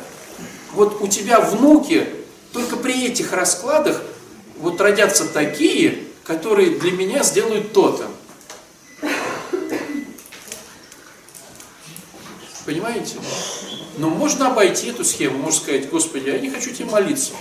[0.72, 2.06] вот у тебя внуки
[2.52, 4.00] только при этих раскладах
[4.58, 8.06] вот родятся такие, которые для меня сделают то-то.
[12.70, 13.16] Понимаете?
[13.98, 17.32] Но можно обойти эту схему, можно сказать, Господи, я не хочу тебе молиться.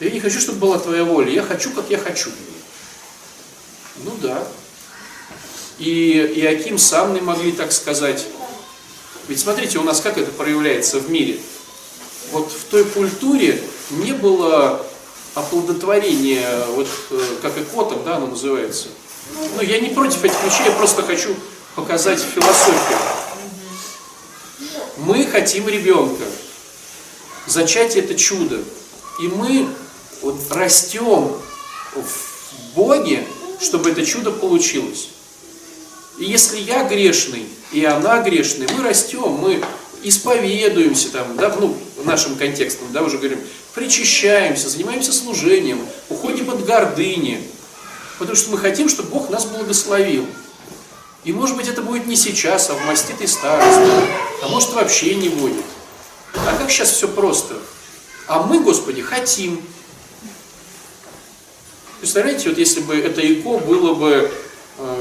[0.00, 1.30] Я не хочу, чтобы была твоя воля.
[1.30, 2.30] Я хочу, как я хочу.
[4.04, 4.42] Ну да.
[5.78, 8.24] И Иаким с Анной могли так сказать.
[9.28, 11.38] Ведь смотрите, у нас как это проявляется в мире.
[12.32, 14.86] Вот в той культуре не было
[15.34, 18.88] оплодотворения, вот э, как и котом, да, оно называется.
[19.56, 21.36] Ну, я не против этих вещей, я просто хочу
[21.74, 23.25] показать философию.
[24.96, 26.24] Мы хотим ребенка.
[27.46, 28.62] Зачатие это чудо.
[29.20, 29.68] И мы
[30.22, 31.32] вот растем
[31.94, 33.26] в Боге,
[33.60, 35.08] чтобы это чудо получилось.
[36.18, 39.62] И если я грешный, и она грешная, мы растем, мы
[40.02, 43.40] исповедуемся там, да, ну, нашим контекстом, да, уже говорим,
[43.74, 47.42] причащаемся, занимаемся служением, уходим от гордыни,
[48.18, 50.26] потому что мы хотим, чтобы Бог нас благословил.
[51.26, 53.90] И может быть это будет не сейчас, а в маститой старости,
[54.42, 55.64] а может вообще не будет.
[56.34, 57.56] А как сейчас все просто?
[58.28, 59.60] А мы, Господи, хотим.
[61.98, 64.30] Представляете, вот если бы это ИКО было бы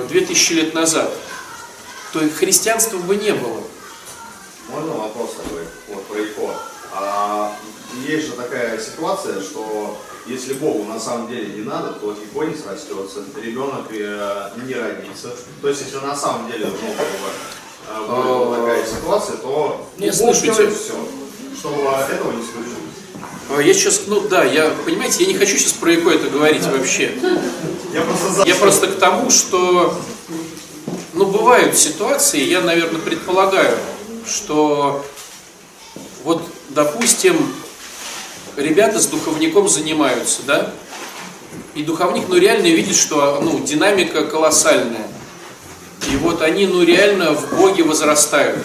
[0.10, 1.14] 2000 э, лет назад,
[2.12, 3.62] то христианства бы не было.
[4.70, 6.56] Можно вопрос такой вот про ИКО?
[6.94, 7.56] А,
[8.08, 9.96] есть же такая ситуация, что
[10.28, 15.36] если Богу на самом деле не надо, то ИКО не срастется, ребенок э, не родится.
[15.62, 17.08] То есть если на самом деле ну, как
[18.00, 20.72] бы, была такая ситуация, то Бог слушайте.
[20.72, 20.94] все,
[21.60, 22.86] чтобы этого не случилось.
[23.50, 26.64] А, я сейчас, ну да, я, понимаете, я не хочу сейчас про ЭКО это говорить
[26.64, 27.14] вообще.
[27.94, 29.96] Я просто, я просто к тому, что,
[31.14, 33.78] ну, бывают ситуации, я, наверное, предполагаю,
[34.28, 35.06] что
[36.24, 37.54] вот, допустим,
[38.58, 40.74] ребята с духовником занимаются, да,
[41.76, 45.08] и духовник, ну, реально видит, что, ну, динамика колоссальная.
[46.12, 48.64] И вот они, ну, реально в Боге возрастают.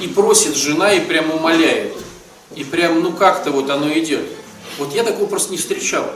[0.00, 1.94] И просит жена, и прям умоляет.
[2.54, 4.24] И прям, ну как-то вот оно идет.
[4.78, 6.10] Вот я такого просто не встречал.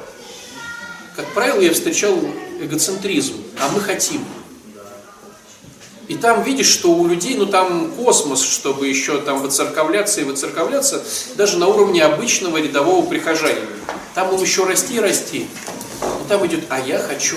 [1.16, 2.16] Как правило, я встречал
[2.60, 4.24] эгоцентризм, а мы хотим.
[6.10, 11.04] И там видишь, что у людей, ну там космос, чтобы еще там выцерковляться и выцерковляться,
[11.36, 13.68] даже на уровне обычного рядового прихожанина.
[14.16, 15.46] Там им еще расти и расти.
[16.00, 17.36] Но там идет, а я хочу.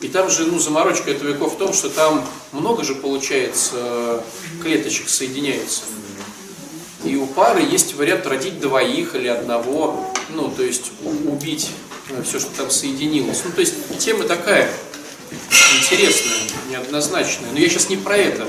[0.00, 4.24] И там же, ну, заморочка этого веков в том, что там много же, получается,
[4.64, 5.82] клеточек соединяется.
[7.04, 10.90] И у пары есть вариант родить двоих или одного, ну, то есть
[11.26, 11.70] убить
[12.10, 13.42] ну, все, что там соединилось.
[13.44, 14.68] Ну, то есть тема такая
[15.80, 17.50] интересная, неоднозначная.
[17.52, 18.46] Но я сейчас не про это.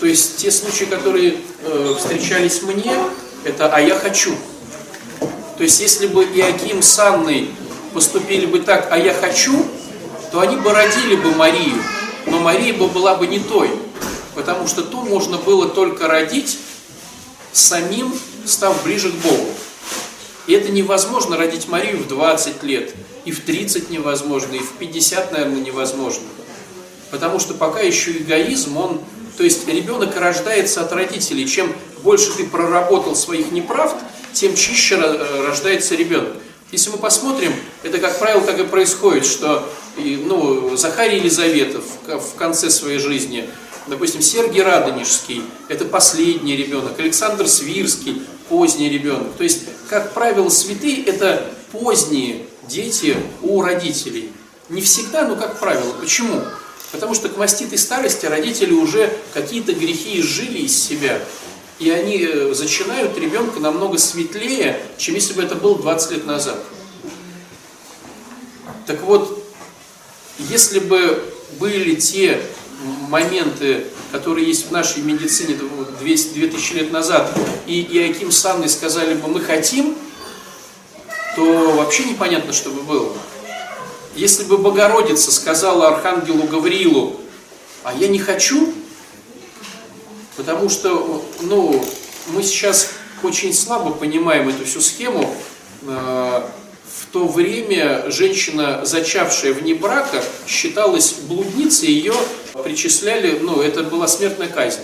[0.00, 2.94] То есть те случаи, которые э, встречались мне,
[3.44, 4.34] это «а я хочу».
[5.56, 7.50] То есть если бы Иаким с Анной
[7.94, 9.64] поступили бы так «а я хочу»,
[10.30, 11.82] то они бы родили бы Марию,
[12.26, 13.70] но Мария бы была бы не той,
[14.34, 16.58] потому что ту можно было только родить
[17.52, 18.12] самим,
[18.44, 19.48] став ближе к Богу.
[20.46, 25.32] И это невозможно родить Марию в 20 лет, и в 30 невозможно, и в 50,
[25.32, 26.24] наверное, невозможно.
[27.10, 29.00] Потому что пока еще эгоизм, он,
[29.36, 31.46] то есть ребенок рождается от родителей.
[31.46, 33.96] Чем больше ты проработал своих неправд,
[34.32, 36.34] тем чище рождается ребенок.
[36.72, 42.70] Если мы посмотрим, это, как правило, так и происходит, что ну, Захарий Елизаветов в конце
[42.70, 43.48] своей жизни,
[43.86, 49.32] допустим, Сергий Радонежский, это последний ребенок, Александр Свирский, поздний ребенок.
[49.38, 54.32] То есть, как правило, святые– это поздние дети у родителей.
[54.68, 55.92] Не всегда, но как правило.
[56.00, 56.42] Почему?
[56.92, 61.20] Потому что к маститой старости родители уже какие-то грехи изжили из себя.
[61.78, 66.58] И они э, зачинают ребенка намного светлее, чем если бы это было 20 лет назад.
[68.86, 69.44] Так вот,
[70.38, 71.22] если бы
[71.58, 72.40] были те
[73.08, 75.54] моменты, которые есть в нашей медицине
[76.06, 77.30] 200, 2000 лет назад,
[77.66, 79.96] и Иаким с Анной сказали бы «мы хотим»,
[81.34, 83.12] то вообще непонятно, что бы было.
[84.14, 87.20] Если бы Богородица сказала Архангелу Гавриилу
[87.82, 88.72] «а я не хочу»,
[90.36, 91.84] Потому что ну,
[92.28, 92.90] мы сейчас
[93.22, 95.34] очень слабо понимаем эту всю схему.
[95.82, 96.42] Э,
[96.84, 102.14] в то время женщина, зачавшая вне брака, считалась блудницей, ее
[102.62, 104.80] причисляли, ну, это была смертная казнь.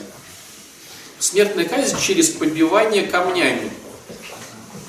[1.22, 3.70] Смертная казнь через побивание камнями.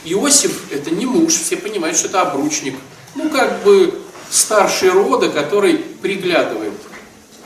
[0.04, 2.74] Иосиф– это не муж, все понимают, что это обручник.
[3.14, 6.74] Ну, как бы старший рода, который приглядывает.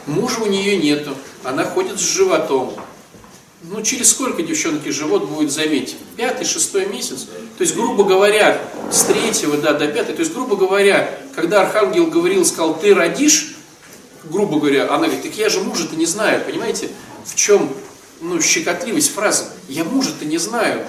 [0.05, 2.75] Мужа у нее нету, она ходит с животом.
[3.61, 5.97] Ну, через сколько девчонки живот будет заметить?
[6.15, 7.25] Пятый, шестой месяц?
[7.57, 8.57] То есть, грубо говоря,
[8.89, 13.57] с третьего да, до пятого, то есть, грубо говоря, когда архангел говорил, сказал, ты родишь,
[14.23, 16.87] грубо говоря, она говорит, так я же мужа-то не знаю, понимаете,
[17.25, 17.69] в чем
[18.21, 19.45] ну, щекотливость фразы?
[19.67, 20.87] Я мужа-то не знаю.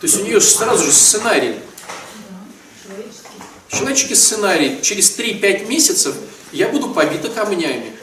[0.00, 1.56] То есть у нее сразу же сценарий.
[3.68, 4.80] Человеческий сценарий.
[4.82, 6.14] Через 3-5 месяцев
[6.52, 7.96] я буду побита камнями.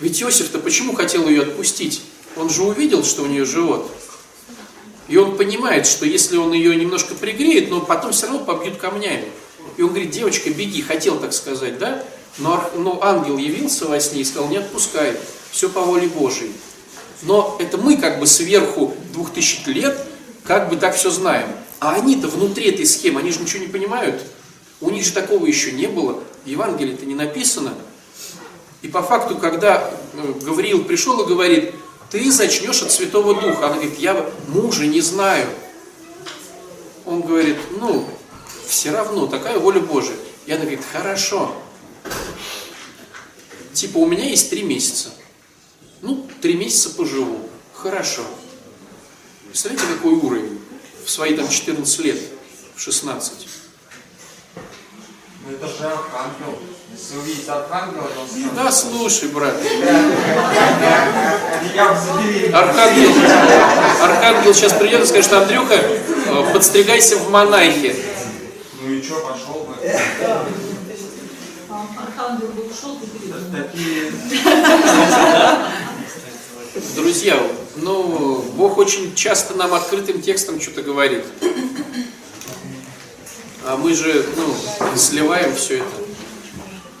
[0.00, 2.02] Ведь Иосиф-то почему хотел ее отпустить?
[2.36, 3.90] Он же увидел, что у нее живот.
[5.08, 9.28] И он понимает, что если он ее немножко пригреет, но потом все равно побьют камнями.
[9.76, 12.04] И он говорит, девочка, беги, хотел так сказать, да?
[12.38, 15.16] Но, но ангел явился во сне и сказал, не отпускай,
[15.50, 16.52] все по воле Божией.
[17.22, 19.98] Но это мы как бы сверху двух тысяч лет
[20.44, 21.48] как бы так все знаем.
[21.78, 24.22] А они-то внутри этой схемы, они же ничего не понимают.
[24.80, 26.22] У них же такого еще не было.
[26.44, 27.74] В Евангелии-то не написано.
[28.82, 31.72] И по факту, когда э, Гавриил пришел и говорит,
[32.10, 33.66] ты зачнешь от Святого Духа.
[33.66, 35.48] Она говорит, я мужа не знаю.
[37.04, 38.06] Он говорит, ну,
[38.66, 40.16] все равно, такая воля Божия.
[40.46, 41.54] И она говорит, хорошо.
[43.72, 45.10] Типа, у меня есть три месяца.
[46.02, 47.48] Ну, три месяца поживу.
[47.72, 48.22] Хорошо.
[49.46, 50.60] Представляете, какой уровень?
[51.04, 52.18] В свои там 14 лет,
[52.74, 53.48] в 16.
[55.44, 56.58] Ну это же архангел.
[56.92, 59.54] Если увидеть архангела, то он Да, слушай, брат.
[62.52, 63.10] Архангел,
[64.02, 67.94] Архангел сейчас придет и скажет, что Андрюха, э, подстригайся в монахи.
[68.80, 69.76] Ну и что, пошел бы.
[71.70, 73.06] Архангел бы ушел, ты.
[73.52, 74.12] Такие
[76.74, 77.38] Друзья,
[77.76, 81.22] ну, Бог очень часто нам открытым текстом что-то говорит.
[83.66, 85.86] А мы же, ну, сливаем все это.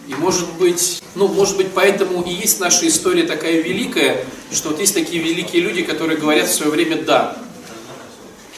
[0.08, 4.78] И может быть, ну, может быть, поэтому и есть наша история такая великая, что вот
[4.78, 7.38] есть такие великие люди, которые говорят в свое время «да».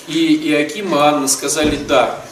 [0.08, 2.24] И Иаким и Анна сказали «да»,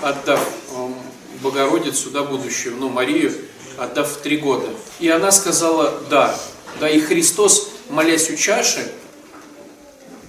[0.00, 0.40] отдав
[0.74, 0.94] эм,
[1.42, 3.34] Богородицу, да, будущую, ну, Марию,
[3.76, 4.68] отдав три года.
[4.98, 6.34] И она сказала «да».
[6.78, 8.90] Да, и Христос, молясь у чаши,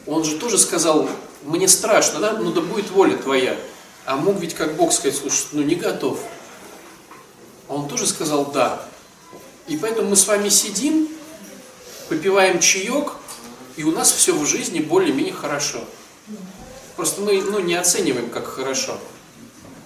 [0.05, 1.09] он же тоже сказал,
[1.43, 3.55] мне страшно, да, ну да будет воля твоя.
[4.05, 6.19] А мог ведь как Бог сказать, слушай, ну не готов.
[7.67, 8.85] А он тоже сказал да.
[9.67, 11.07] И поэтому мы с вами сидим,
[12.09, 13.13] попиваем чаек,
[13.77, 15.79] и у нас все в жизни более-менее хорошо.
[16.95, 18.97] Просто мы ну, не оцениваем, как хорошо.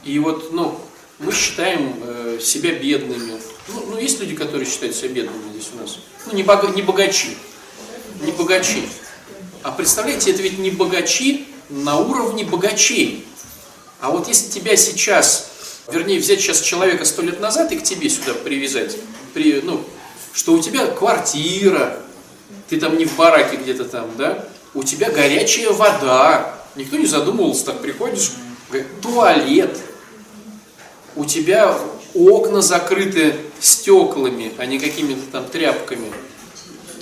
[0.04, 0.80] И вот, ну,
[1.20, 3.40] мы считаем э, себя бедными.
[3.68, 6.00] Ну, ну, есть люди, которые считают себя бедными здесь у нас.
[6.26, 7.38] Ну, не, бога, не богачи.
[8.22, 8.88] Не богачи.
[9.64, 13.26] А представляете, это ведь не богачи на уровне богачей.
[14.00, 15.50] А вот если тебя сейчас,
[15.92, 18.98] вернее, взять сейчас человека сто лет назад и к тебе сюда привязать,
[19.34, 19.84] при, ну,
[20.34, 21.98] что у тебя квартира,
[22.70, 27.66] ты там не в бараке где-то там, да, у тебя горячая вода, никто не задумывался,
[27.66, 28.34] так приходишь,
[29.02, 29.78] туалет,
[31.16, 31.76] у тебя
[32.14, 36.12] окна закрыты стеклами, а не какими-то там тряпками.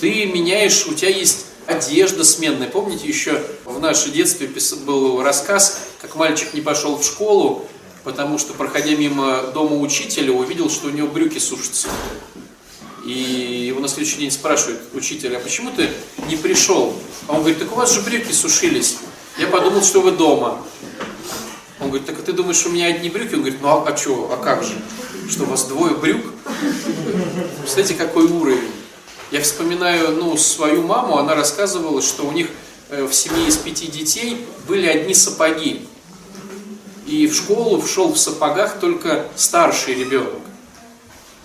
[0.04, 2.68] Ты меняешь, у тебя есть одежда сменная.
[2.68, 4.52] Помните, еще в наше детстве
[4.86, 7.66] был рассказ, как мальчик не пошел в школу,
[8.04, 11.88] потому что, проходя мимо дома учителя, увидел, что у него брюки сушатся.
[13.06, 13.14] И
[13.70, 15.90] его на следующий день спрашивают учителя, а почему ты
[16.28, 16.94] не пришел?
[17.30, 18.98] А он говорит, так у вас же брюки сушились.
[19.38, 20.62] Я подумал, что вы дома.
[21.80, 23.36] Он говорит, так а ты думаешь, у меня одни брюки?
[23.36, 24.74] Он говорит, ну а, а что, а как же?
[25.30, 26.26] Что, у вас двое брюк?
[27.62, 28.83] Представляете, какой уровень?
[29.34, 32.50] Я вспоминаю ну, свою маму, она рассказывала, что у них
[32.92, 35.88] э, в семье из пяти детей были одни сапоги.
[37.08, 40.40] И в школу шел в сапогах только старший ребенок.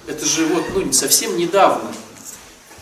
[0.07, 1.91] Это же вот ну, совсем недавно.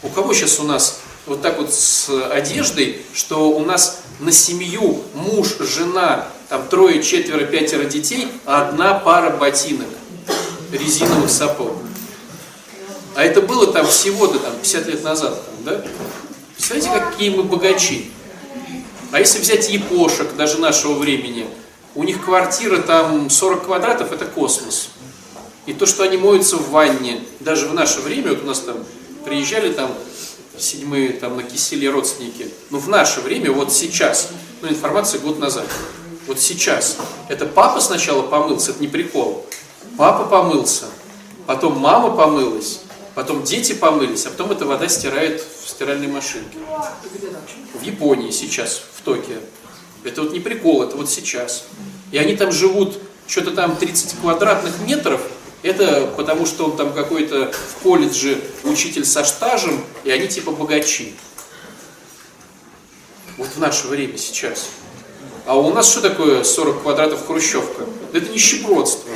[0.02, 5.04] У кого сейчас у нас вот так вот с одеждой, что у нас на семью
[5.14, 9.86] муж, жена, там трое, четверо, пятеро детей, а одна пара ботинок,
[10.72, 11.85] резиновых сапог.
[13.16, 15.84] А это было там всего-то там 50 лет назад, там, да?
[16.54, 18.10] Представляете, какие мы богачи.
[19.10, 21.48] А если взять япошек, даже нашего времени,
[21.94, 24.90] у них квартира там 40 квадратов, это космос.
[25.64, 28.84] И то, что они моются в ванне, даже в наше время, вот у нас там
[29.24, 29.90] приезжали там
[30.58, 34.28] седьмые там на киселе родственники, но в наше время, вот сейчас,
[34.60, 35.66] ну информация год назад,
[36.26, 36.98] Вот сейчас.
[37.28, 39.46] Это папа сначала помылся, это не прикол.
[39.96, 40.84] Папа помылся,
[41.46, 42.80] потом мама помылась,
[43.16, 46.58] потом дети помылись, а потом эта вода стирает в стиральной машинке.
[47.72, 49.38] В Японии сейчас, в Токио.
[50.04, 51.64] Это вот не прикол, это вот сейчас.
[52.12, 55.22] И они там живут, что-то там 30 квадратных метров,
[55.62, 61.14] это потому что он там какой-то в колледже учитель со стажем, и они типа богачи.
[63.38, 64.68] Вот в наше время сейчас.
[65.46, 67.86] А у нас что такое 40 квадратов хрущевка?
[68.12, 69.10] Это нищебродство.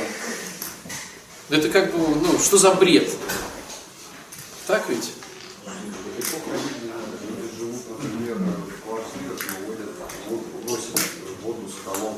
[1.49, 3.07] Это как бы, ну, что за бред?
[4.67, 5.11] Так ведь?
[5.65, 9.89] Люди живут, например, в квартирах, но водят,
[10.67, 10.99] носят
[11.41, 12.15] воду с колонн.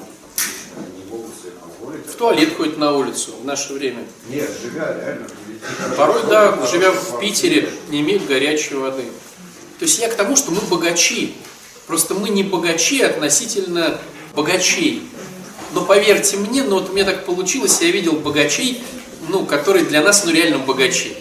[0.78, 2.06] Они не могут себе позволить.
[2.06, 4.06] В туалет ходит на улицу в наше время.
[4.28, 5.28] Нет, живя реально.
[5.98, 9.06] Порой, да, живя в Питере, не имеют горячей воды.
[9.80, 11.36] То есть я к тому, что мы богачи.
[11.88, 14.00] Просто мы не богачи относительно
[14.36, 15.10] богачей.
[15.74, 18.84] Но поверьте мне, ну вот меня так получилось, я видел богачей,
[19.30, 21.16] ну, которые для нас, ну, реально богачи.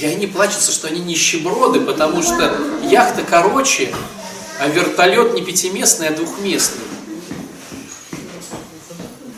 [0.00, 3.94] И они плачутся, что они нищеброды, потому что яхта короче,
[4.58, 6.84] а вертолет не пятиместный, а двухместный.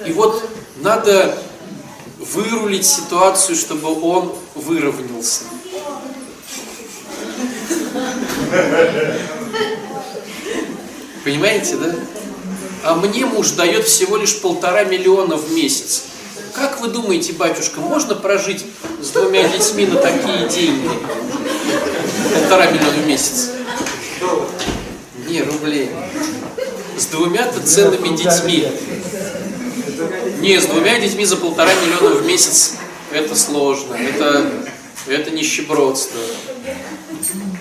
[0.07, 1.37] И вот надо
[2.19, 5.45] вырулить ситуацию, чтобы он выровнялся.
[11.25, 11.95] Понимаете, да?
[12.85, 16.05] А мне муж дает всего лишь полтора миллиона в месяц.
[16.55, 18.65] Как вы думаете, батюшка, можно прожить
[19.01, 20.91] с двумя детьми на такие деньги?
[22.35, 23.51] Полтора миллиона в месяц.
[25.27, 25.91] Не, рублей.
[26.99, 28.69] С двумя-то целыми детьми.
[30.41, 32.75] Не, с двумя детьми за полтора миллиона в месяц
[33.13, 33.95] это сложно.
[33.95, 34.51] Это,
[35.07, 36.21] это нищебродство.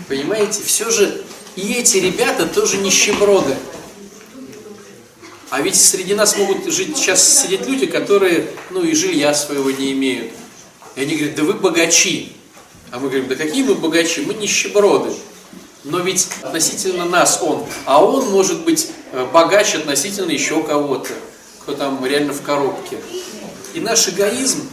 [0.09, 1.23] Понимаете, все же
[1.55, 3.55] и эти ребята тоже нищеброды.
[5.51, 9.91] А ведь среди нас могут жить сейчас сидеть люди, которые, ну, и жилья своего не
[9.91, 10.31] имеют.
[10.95, 12.31] И они говорят, да вы богачи.
[12.89, 14.21] А мы говорим, да какие мы богачи?
[14.21, 15.13] Мы нищеброды.
[15.83, 21.11] Но ведь относительно нас он, а он может быть э, богач относительно еще кого-то,
[21.63, 22.97] кто там реально в коробке.
[23.73, 24.69] И наш эгоизм,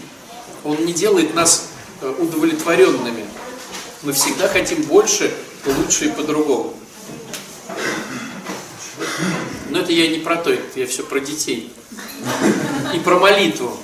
[0.62, 1.70] он не делает нас
[2.02, 3.24] э, удовлетворенными.
[4.02, 5.34] Мы всегда хотим больше,
[5.66, 6.74] лучше и по-другому.
[9.70, 11.72] Но это я не про то, я все про детей.
[12.94, 13.74] И про молитву.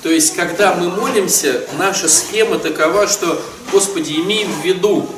[0.00, 3.40] То есть, когда мы молимся, наша схема такова, что,
[3.72, 5.08] Господи, имей в виду,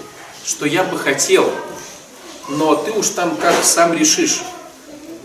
[0.46, 1.50] что я бы хотел,
[2.48, 4.40] но ты уж там как сам решишь.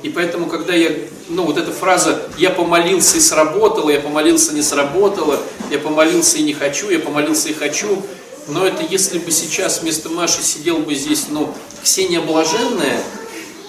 [0.03, 0.91] И поэтому, когда я,
[1.29, 5.39] ну вот эта фраза «я помолился и сработало», «я помолился не сработало»,
[5.71, 8.03] «я помолился и не хочу», «я помолился и хочу»,
[8.47, 11.53] но это если бы сейчас вместо Маши сидел бы здесь, ну,
[11.83, 13.03] Ксения Блаженная,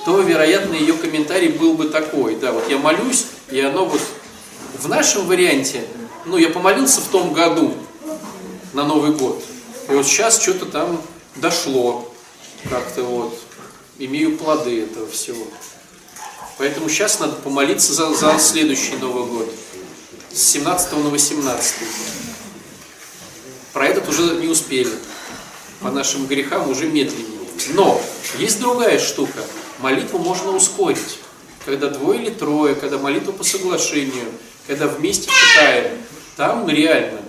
[0.05, 4.01] то, вероятно, ее комментарий был бы такой, да, вот я молюсь, и оно вот
[4.79, 5.85] в нашем варианте,
[6.25, 7.75] ну, я помолился в том году
[8.73, 9.43] на Новый год,
[9.89, 11.03] и вот сейчас что-то там
[11.37, 12.13] дошло,
[12.69, 13.39] как-то вот,
[13.99, 15.47] имею плоды этого всего.
[16.57, 19.53] Поэтому сейчас надо помолиться за, за следующий Новый год,
[20.33, 21.75] с 17 на 18.
[23.73, 24.93] Про этот уже не успели,
[25.81, 27.39] по нашим грехам уже медленнее.
[27.71, 28.01] Но
[28.39, 29.41] есть другая штука–
[29.81, 31.19] молитву можно ускорить.
[31.65, 34.27] Когда двое или трое, когда молитва по соглашению,
[34.67, 35.99] когда вместе читаем,
[36.37, 37.21] там реально.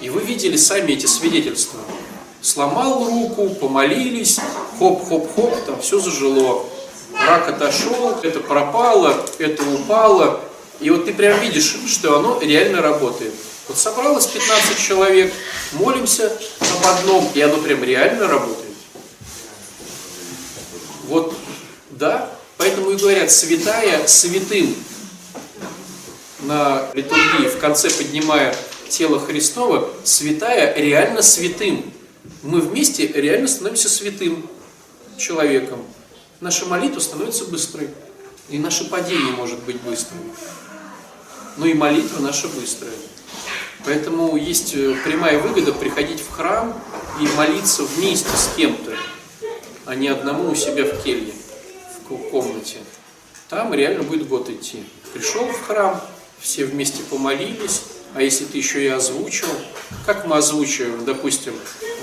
[0.00, 1.80] И вы видели сами эти свидетельства.
[2.40, 4.38] Сломал руку, помолились,
[4.78, 6.64] хоп-хоп-хоп, там все зажило.
[7.26, 10.40] Рак отошел, это пропало, это упало.
[10.80, 13.32] И вот ты прям видишь, что оно реально работает.
[13.66, 15.32] Вот собралось 15 человек,
[15.72, 16.30] молимся
[16.60, 18.74] об одном, и оно прям реально работает.
[21.08, 21.34] Вот
[21.98, 22.30] да?
[22.56, 24.74] Поэтому и говорят, святая святым
[26.42, 28.54] на литургии, в конце поднимая
[28.88, 31.92] тело Христова, святая реально святым.
[32.42, 34.48] Мы вместе реально становимся святым
[35.18, 35.84] человеком.
[36.40, 37.88] Наша молитва становится быстрой.
[38.50, 40.20] И наше падение может быть быстрым.
[41.56, 42.92] Но и молитва наша быстрая.
[43.86, 46.78] Поэтому есть э, прямая выгода приходить в храм
[47.20, 48.92] и молиться вместе с кем-то,
[49.84, 51.34] а не одному у себя в келье
[52.18, 52.78] комнате,
[53.48, 54.84] там реально будет год идти.
[55.12, 56.00] Пришел в храм,
[56.40, 57.82] все вместе помолились,
[58.14, 59.48] а если ты еще и озвучил,
[60.06, 61.54] как мы озвучиваем, допустим,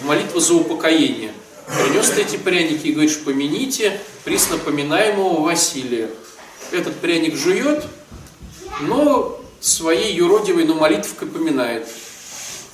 [0.02, 1.34] в молитву за упокоение,
[1.66, 6.10] принес ты эти пряники и говоришь, помяните приснопоминаемого Василия.
[6.72, 7.86] Этот пряник жует,
[8.82, 11.88] но своей юродивой, но молитвкой поминает.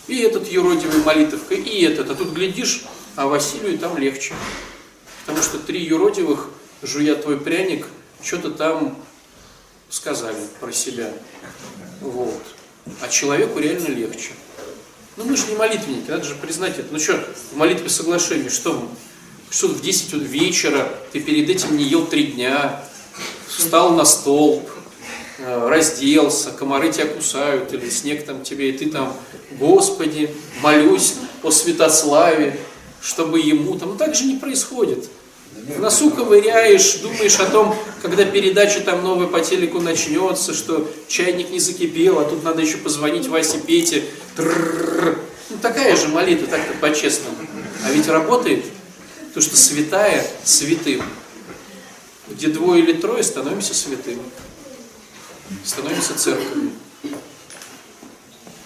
[0.07, 2.09] И этот юродивый молитвкой, и этот.
[2.09, 2.85] А тут глядишь,
[3.15, 4.33] а Василию там легче.
[5.25, 6.49] Потому что три юродивых
[6.81, 7.87] жуя твой пряник,
[8.21, 8.97] что-то там
[9.89, 11.11] сказали про себя.
[12.01, 12.41] Вот.
[13.01, 14.31] А человеку реально легче.
[15.17, 16.87] Ну мы же не молитвенники, надо же признать это.
[16.91, 17.13] Ну что,
[17.51, 18.89] в молитве соглашения, что,
[19.49, 22.83] что в 10 вечера ты перед этим не ел три дня,
[23.47, 24.67] встал на стол,
[25.39, 29.15] э, разделся, комары тебя кусают, или снег там тебе, и ты там,
[29.51, 30.29] Господи,
[30.61, 32.59] молюсь о святославе,
[33.01, 35.09] чтобы ему, там, ну так же не происходит.
[35.67, 41.49] В носу ковыряешь, думаешь о том, когда передача там новая по телеку начнется, что чайник
[41.49, 44.05] не закипел, а тут надо еще позвонить Васе Пете.
[44.37, 45.19] Трррррр.
[45.49, 47.35] Ну, такая же молитва, так-то по-честному.
[47.83, 48.63] А ведь работает,
[49.33, 51.03] то что святая святым.
[52.29, 54.19] Где двое или трое, становимся святым.
[55.65, 56.71] Становимся церковью.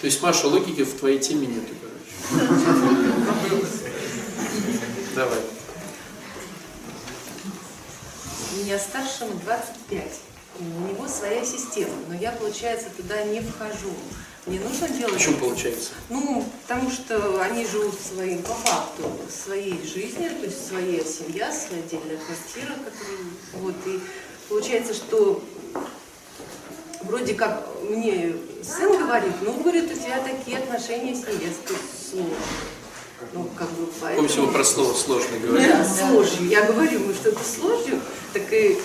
[0.02, 2.46] То есть, Маша, логики в твоей теме нету, короче.
[5.16, 5.40] Давай.
[8.72, 10.02] У меня старшему 25.
[10.62, 13.92] У него своя система, но я, получается, туда не вхожу.
[14.46, 15.16] Мне нужно делать...
[15.16, 15.90] Почему получается?
[16.08, 21.84] Ну, потому что они живут своим, по факту, своей жизнью, то есть своя семья, своя
[21.84, 24.00] отдельная квартира, которую, вот, и
[24.48, 25.44] получается, что
[27.02, 31.76] вроде как мне сын говорит, ну, говорит, у тебя такие отношения с невестой
[32.10, 32.38] сложные.
[33.34, 34.28] Ну, как бы поэтому...
[34.28, 35.70] Помните, мы про слово сложно говорим?
[35.70, 36.48] Да, сложью.
[36.48, 38.00] Я говорю ему, что это сложью,
[38.34, 38.78] так и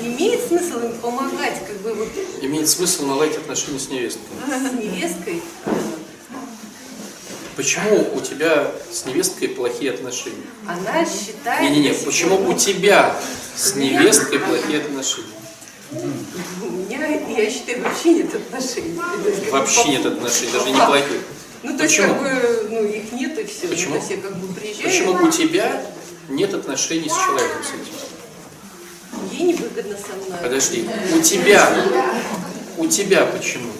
[0.00, 2.08] имеет смысл им помогать, как бы вот
[2.42, 4.24] Имеет смысл наладить отношения с невесткой.
[4.46, 5.42] с невесткой.
[7.56, 10.46] Почему у тебя с невесткой плохие отношения?
[10.64, 11.62] Она считает...
[11.62, 13.16] Не-не-не, почему у тебя
[13.56, 15.26] с невесткой плохие отношения?
[15.90, 19.00] У меня, я считаю, вообще нет отношений.
[19.50, 21.20] Вообще нет отношений, даже по неплохих.
[21.68, 22.14] Ну, то есть, Почему?
[22.14, 23.68] как бы, ну, их нет и все.
[23.68, 23.92] Почему?
[23.92, 25.84] То есть, я как бы приезжаю, Почему у тебя
[26.28, 28.08] нет отношений с человеком с этим?
[29.32, 30.38] ей невыгодно со мной.
[30.42, 31.74] Подожди, у тебя,
[32.78, 33.70] у тебя почему?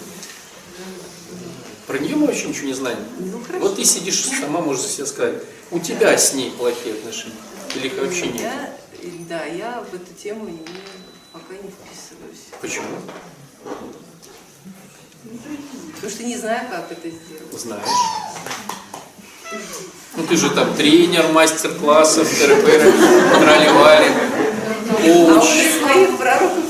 [1.87, 2.99] Про нее мы вообще ничего не знаем.
[3.17, 3.65] Ну, хорошо.
[3.65, 5.41] Вот ты сидишь, сама можешь за себя сказать.
[5.71, 7.35] У тебя с ней плохие отношения?
[7.75, 8.41] Или их вообще нет?
[8.41, 8.75] Я,
[9.27, 10.59] да, я в эту тему не,
[11.33, 12.45] пока не вписываюсь.
[12.61, 12.85] Почему?
[15.95, 17.51] Потому что не знаю, как это сделать.
[17.53, 17.83] Знаешь.
[20.15, 22.97] Ну ты же там тренер, мастер-классов, терапевт,
[23.39, 24.07] тролливали,
[24.89, 25.49] А он коуч.
[25.81, 26.63] своих пророков.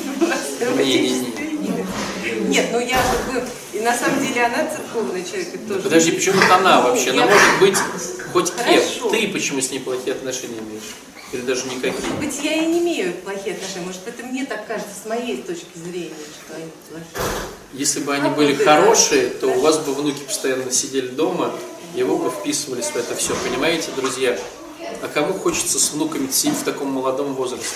[2.47, 5.81] Нет, ну я как бы, и на самом деле она церковный человек, и тоже.
[5.81, 7.11] Подожди, почему она вообще?
[7.11, 7.77] Она Я- может быть
[8.33, 9.11] хоть кем.
[9.11, 10.95] Ты почему с ней плохие отношения имеешь?
[11.31, 11.91] Или даже никакие?
[11.93, 13.85] Может быть, я и не имею плохие отношения.
[13.85, 16.09] Может, это мне так кажется с моей точки зрения,
[16.45, 17.31] что они плохие.
[17.73, 21.51] Если бы они были хорошие, то у вас бы внуки постоянно сидели дома,
[21.95, 23.35] и вы бы вписывались в это все.
[23.47, 24.37] Понимаете, друзья?
[25.03, 27.67] А кому хочется с внуками сидеть в таком молодом возрасте?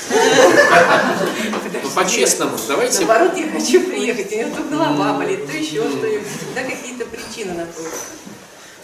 [1.83, 3.05] Ну, по-честному, давайте...
[3.05, 6.27] Наоборот, я хочу приехать, у меня то голова болит, то еще что-нибудь.
[6.27, 7.81] Всегда какие-то причины на то.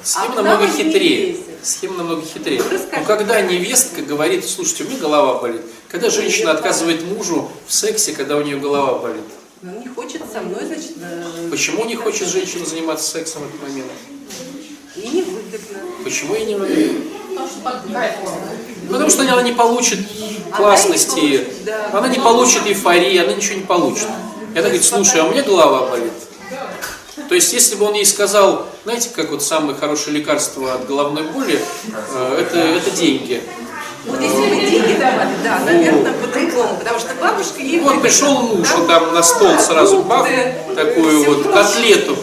[0.03, 1.37] Схема намного хитрее.
[1.63, 2.61] Схема намного хитрее.
[2.63, 3.01] Ну, расскажи.
[3.01, 5.61] Ну, когда невестка говорит, слушайте, у меня голова болит.
[5.87, 9.25] Когда женщина отказывает мужу в сексе, когда у нее голова болит.
[9.61, 10.91] Но он не хочет со мной, значит...
[11.01, 13.91] э, Почему не хочет женщина заниматься сексом в этот момент?
[14.95, 15.79] И невыгодно.
[16.03, 17.03] Почему ей не выгодно?
[18.89, 19.99] Потому что она не получит
[20.47, 21.89] Она классности, не получит, да.
[21.93, 24.07] она не получит эйфории, она ничего не получит.
[24.53, 26.13] И она говорит, слушай, а у меня голова болит.
[27.27, 31.23] То есть, если бы он ей сказал, знаете, как вот самое хорошее лекарство от головной
[31.23, 31.59] боли,
[32.13, 33.43] э, это, это деньги.
[34.09, 36.77] Вот если бы деньги давали, да, наверное, по-другому.
[36.79, 38.83] Потому что бабушка ей Вот пришел муж, Да?
[38.83, 40.27] и там на стол сразу бах,
[40.75, 42.17] такую вот котлету.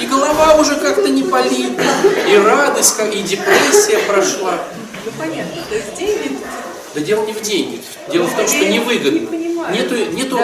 [0.00, 1.72] И голова уже как-то не болит,
[2.28, 4.58] и радость, и депрессия прошла.
[5.04, 5.62] ну понятно.
[5.68, 6.38] То есть деньги...
[6.94, 9.28] Да дело не в деньгах, дело в том, что невыгодно.
[9.70, 10.38] Нету, нету,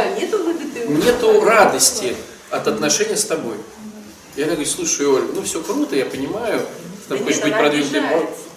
[0.89, 2.15] нету радости
[2.51, 3.57] от отношения с тобой.
[4.37, 6.63] Я говорю, слушай, Оль, ну все круто, я понимаю,
[7.09, 8.05] там хочешь быть продвинутым.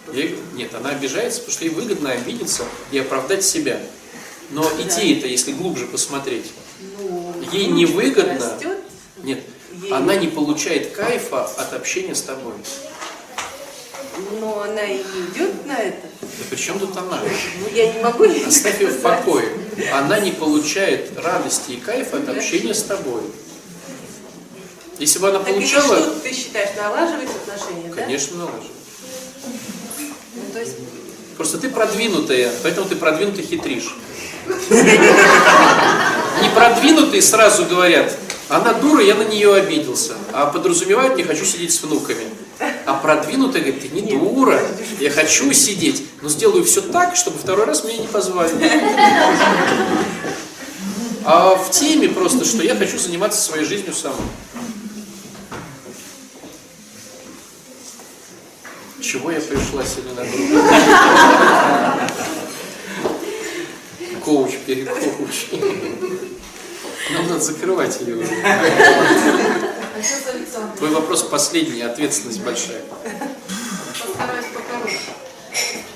[0.07, 3.79] Говорю, нет, она обижается, потому что ей выгодно обидеться и оправдать себя.
[4.51, 6.51] Но идея-то, если глубже посмотреть,
[6.97, 8.77] Ну, ей невыгодно, растет,
[9.23, 9.39] нет,
[9.81, 12.53] Ей- она не получает кайфа от общения с тобой.
[14.39, 16.07] но она и не идет на это.
[16.21, 17.19] Да при чем тут она?
[17.61, 19.47] Ну, я не могу ей Оставь ее в покое.
[19.93, 23.21] Она не получает радости и кайфа от общения с тобой.
[24.99, 28.01] Если бы она Так получала, что ты считаешь, налаживать отношения, да?
[28.03, 28.71] конечно, налаживает.
[29.43, 29.51] Ну,
[30.53, 30.75] то есть,
[31.37, 33.95] Просто ты продвинутая, поэтому ты продвинутый хитришь.
[34.69, 38.15] Не продвинутые сразу говорят,
[38.47, 40.13] она дура, я на нее обиделся.
[40.33, 42.25] А подразумевают, не хочу сидеть с внуками.
[42.85, 44.61] А продвинутая говорит, ты не дура,
[44.99, 48.51] я хочу сидеть, но сделаю все так, чтобы второй раз меня не позвали.
[51.25, 54.13] а в теме просто, что я хочу заниматься своей жизнью сам.
[59.01, 60.59] Чего я пришла сегодня на группу?
[64.23, 65.47] Коуч, перекоуч.
[67.11, 68.35] Нам надо закрывать ее уже.
[70.77, 72.83] Твой вопрос последний, ответственность большая.
[74.01, 74.99] постараюсь покороче.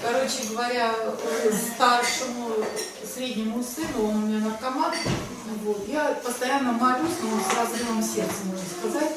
[0.01, 2.55] Короче говоря, э, старшему,
[3.15, 4.93] среднему сыну, он у меня наркоман,
[5.63, 9.11] вот, я постоянно молюсь, но с разрывом сердца, можно сказать,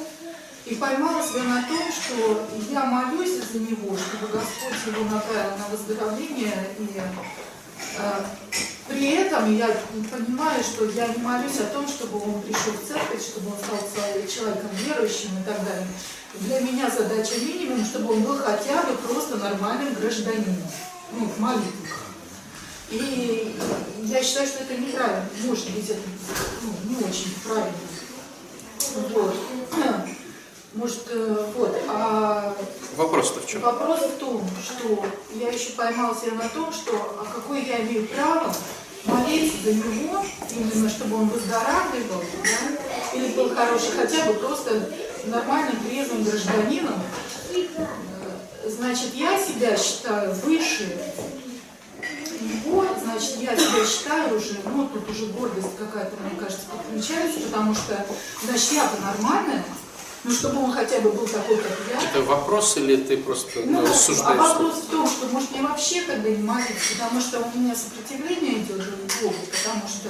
[0.69, 5.69] и поймала себя на том, что я молюсь за него, чтобы Господь его направил на
[5.69, 8.25] выздоровление, и э,
[8.87, 9.69] при этом я
[10.11, 14.13] понимаю, что я не молюсь о том, чтобы он пришел в церковь, чтобы он стал
[14.29, 15.87] человеком верующим и так далее.
[16.35, 20.63] Для меня задача минимум, чтобы он был хотя бы просто нормальным гражданином,
[21.13, 21.89] ну, в молитве.
[22.91, 23.57] И
[24.03, 26.01] я считаю, что это неправильно, может быть, это
[26.63, 27.73] ну, не очень правильно.
[29.11, 29.37] Вот.
[30.75, 31.77] Может, э, вот.
[31.89, 32.55] А
[32.97, 33.63] Вопрос-то в чем?
[33.63, 35.05] Вопрос в том, что
[35.35, 38.55] я еще поймал себя на том, что а какое я имею право
[39.05, 44.91] молиться за него, именно чтобы он выздоравливал, да, или был хороший, хотя бы просто
[45.25, 46.95] нормальным, трезвым гражданином.
[47.55, 47.89] Э,
[48.69, 50.95] Значит, я себя считаю выше
[52.41, 57.75] его, значит, я себя считаю уже, ну, тут уже гордость какая-то, мне кажется, подключается, потому
[57.75, 58.07] что,
[58.45, 59.65] значит, я-то нормальная,
[60.25, 62.11] ну, чтобы он хотя бы был такой, как я.
[62.11, 64.39] Это вопрос или ты просто Ну, ну, а рассуждаешь?
[64.39, 68.63] вопрос в том, что может мне вообще тогда не молиться, потому что у меня сопротивление
[68.63, 70.09] идет же Богу, потому что,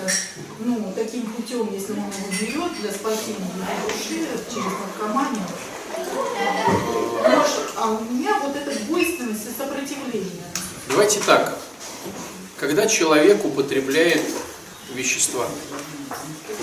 [0.61, 3.51] ну, таким путем, если он его берет для спасения
[3.87, 5.45] души через наркоманию,
[7.23, 10.45] может, а у меня вот эта двойственность и сопротивление.
[10.89, 11.59] Давайте так.
[12.57, 14.23] Когда человек употребляет
[14.95, 15.47] вещества,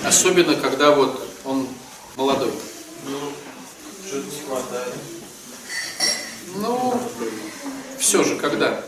[0.03, 1.67] особенно когда вот он
[2.15, 2.51] молодой,
[3.05, 4.93] Что-то не хватает.
[6.55, 7.01] ну,
[7.99, 8.83] все же, когда?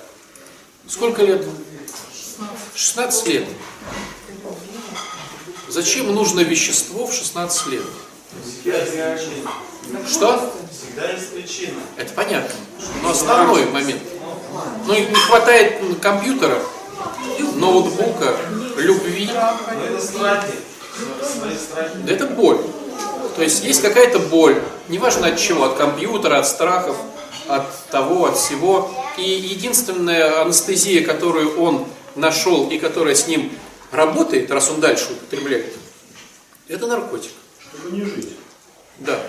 [0.87, 1.45] Сколько лет?
[2.73, 3.47] 16 лет.
[5.69, 7.83] Зачем нужно вещество в 16 лет?
[10.07, 10.53] Что?
[10.71, 11.79] Всегда есть причина.
[11.97, 12.55] Это понятно.
[13.03, 14.01] Но основной момент.
[14.85, 16.59] Ну, и не хватает компьютера,
[17.55, 18.35] ноутбука,
[18.77, 19.29] любви.
[19.33, 20.53] Но это страхи.
[21.21, 21.97] Свои страхи.
[21.97, 22.59] Да это боль.
[23.35, 26.97] То есть есть какая-то боль, неважно от чего, от компьютера, от страхов,
[27.47, 28.91] от того, от всего.
[29.17, 33.51] И единственная анестезия, которую он нашел и которая с ним
[33.91, 35.73] работает, раз он дальше употребляет,
[36.67, 37.31] это наркотик.
[37.61, 38.29] Чтобы не жить.
[38.99, 39.19] Да.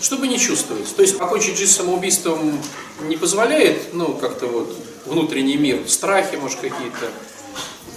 [0.00, 0.94] Чтобы не чувствовать.
[0.94, 2.60] То есть покончить жизнь самоубийством
[3.02, 4.74] не позволяет, ну, как-то вот
[5.06, 7.10] внутренний мир, страхи, может, какие-то.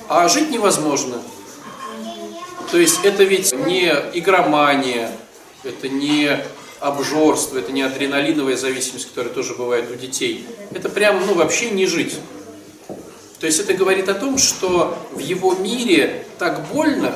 [0.08, 1.22] А жить невозможно.
[2.74, 5.12] То есть это ведь не игромания,
[5.64, 6.44] это не
[6.80, 10.48] обжорство, это не адреналиновая зависимость, которая тоже бывает у детей.
[10.72, 12.16] Это прям, ну, вообще не жить.
[13.40, 17.16] То есть это говорит о том, что в его мире так больно,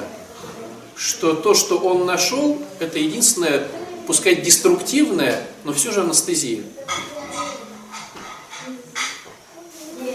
[0.96, 3.68] что то, что он нашел, это единственное,
[4.06, 6.62] пускай деструктивное, но все же анестезия.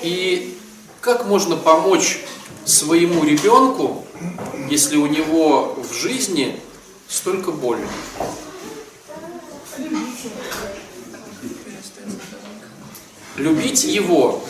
[0.05, 0.57] И
[1.01, 2.21] как можно помочь
[2.65, 4.07] своему ребенку,
[4.69, 6.61] если у него в жизни
[7.09, 7.87] столько боли?
[13.37, 14.45] Любить его.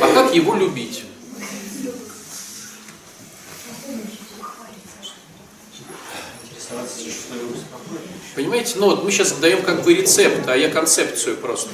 [0.00, 1.04] А как его любить?
[8.34, 11.70] Понимаете, ну вот мы сейчас даем как бы рецепт, а я концепцию просто.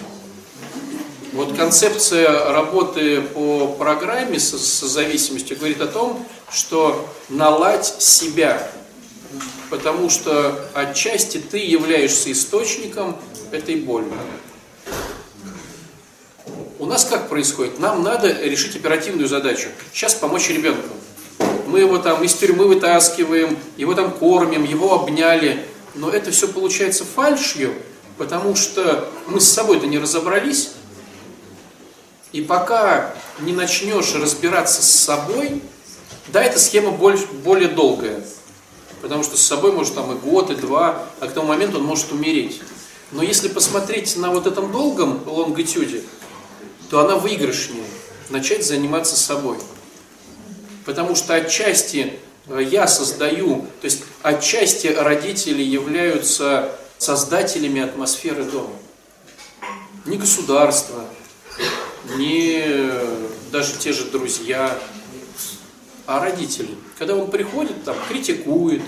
[1.33, 8.69] Вот концепция работы по программе с, с зависимостью говорит о том, что наладь себя,
[9.71, 13.17] потому что отчасти ты являешься источником
[13.53, 14.07] этой боли.
[16.81, 17.79] У нас как происходит?
[17.79, 19.69] Нам надо решить оперативную задачу.
[19.93, 20.89] Сейчас помочь ребенку.
[21.67, 25.65] Мы его там из тюрьмы вытаскиваем, его там кормим, его обняли.
[25.95, 27.73] Но это все получается фальшью,
[28.19, 30.73] потому что мы с собой-то не разобрались.
[32.33, 35.63] И пока не начнешь разбираться с собой,
[36.29, 38.23] да, эта схема более, более долгая.
[39.03, 41.85] Потому что с собой может там и год, и два, а к тому моменту он
[41.85, 42.61] может умереть.
[43.13, 46.03] Но если посмотреть на вот этом долгом лонгитюде,
[46.89, 47.85] то она выигрышнее.
[48.29, 49.59] Начать заниматься собой.
[50.85, 58.75] Потому что отчасти я создаю, то есть отчасти родители являются создателями атмосферы дома.
[60.05, 61.05] Не государство,
[62.17, 62.65] не
[63.53, 64.79] даже те же друзья,
[66.07, 66.71] а родители.
[66.99, 68.83] Когда он приходит, там, критикует,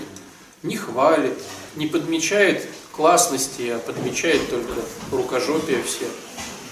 [0.61, 1.37] не хвалит,
[1.75, 4.73] не подмечает классности, а подмечает только
[5.11, 6.05] рукожопие все.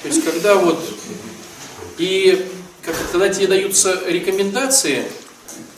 [0.02, 0.80] То есть, когда вот...
[1.97, 2.47] И
[2.84, 5.04] как, когда тебе даются рекомендации,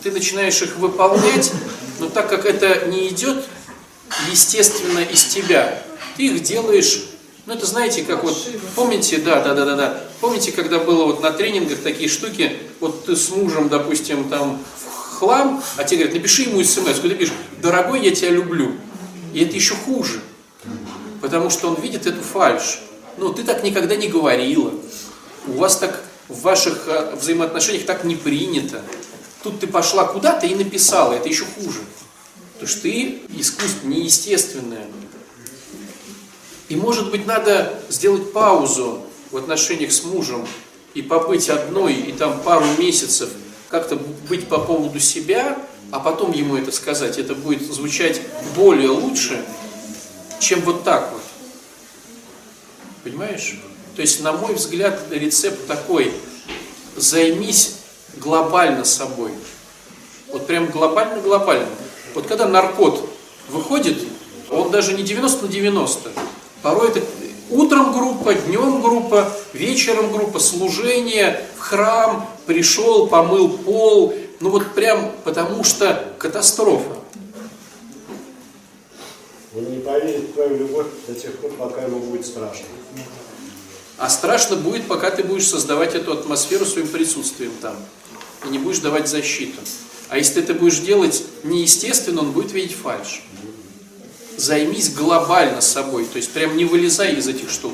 [0.02, 1.52] ты начинаешь их выполнять,
[2.00, 3.46] но так как это не идет
[4.30, 5.82] естественно из тебя,
[6.16, 7.06] ты их делаешь
[7.46, 8.38] ну, это знаете, как вот,
[8.76, 13.06] помните, да, да, да, да, да, помните, когда было вот на тренингах такие штуки, вот
[13.06, 14.64] ты с мужем, допустим, там
[15.20, 18.72] хлам, а тебе говорят, напиши ему смс, ты пишешь, дорогой, я тебя люблю.
[19.34, 20.22] И это еще хуже,
[21.22, 22.80] потому что он видит эту фальшь.
[23.18, 24.74] Ну, ты так никогда не говорила,
[25.48, 28.82] у вас так в ваших э, взаимоотношениях так не принято.
[29.44, 31.82] Тут ты пошла куда-то и написала, это еще хуже.
[32.54, 34.88] Потому что ты искусство неестественное.
[36.74, 39.00] И может быть надо сделать паузу
[39.30, 40.44] в отношениях с мужем
[40.96, 43.30] и побыть одной, и там пару месяцев
[43.70, 43.96] как-то
[44.28, 45.60] быть по поводу себя,
[45.92, 47.20] а потом ему это сказать.
[47.20, 48.22] Это будет звучать
[48.56, 49.46] более лучше,
[50.40, 51.22] чем вот так вот.
[53.04, 53.56] Понимаешь?
[53.96, 56.12] То есть, на мой взгляд, рецепт такой.
[56.96, 57.82] Займись
[58.18, 59.30] глобально собой.
[60.30, 61.70] Вот прям глобально-глобально.
[62.16, 63.08] Вот когда наркот
[63.50, 64.00] выходит,
[64.50, 66.12] он даже не 90 на 90,
[66.64, 67.02] Порой это
[67.50, 74.16] утром группа, днем группа, вечером группа, служение, в храм, пришел, помыл пол.
[74.40, 76.96] Ну вот прям потому что катастрофа.
[79.56, 82.66] Он не поверит в твою любовь до тех пор, пока ему будет страшно.
[83.98, 87.76] А страшно будет, пока ты будешь создавать эту атмосферу своим присутствием там.
[88.46, 89.60] И не будешь давать защиту.
[90.08, 93.22] А если ты это будешь делать неестественно, он будет видеть фальшь
[94.38, 97.74] займись глобально собой, то есть прям не вылезай из этих штук.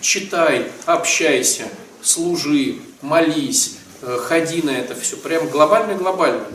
[0.00, 1.68] Читай, общайся,
[2.02, 6.46] служи, молись, э, ходи на это все, прям глобально-глобально.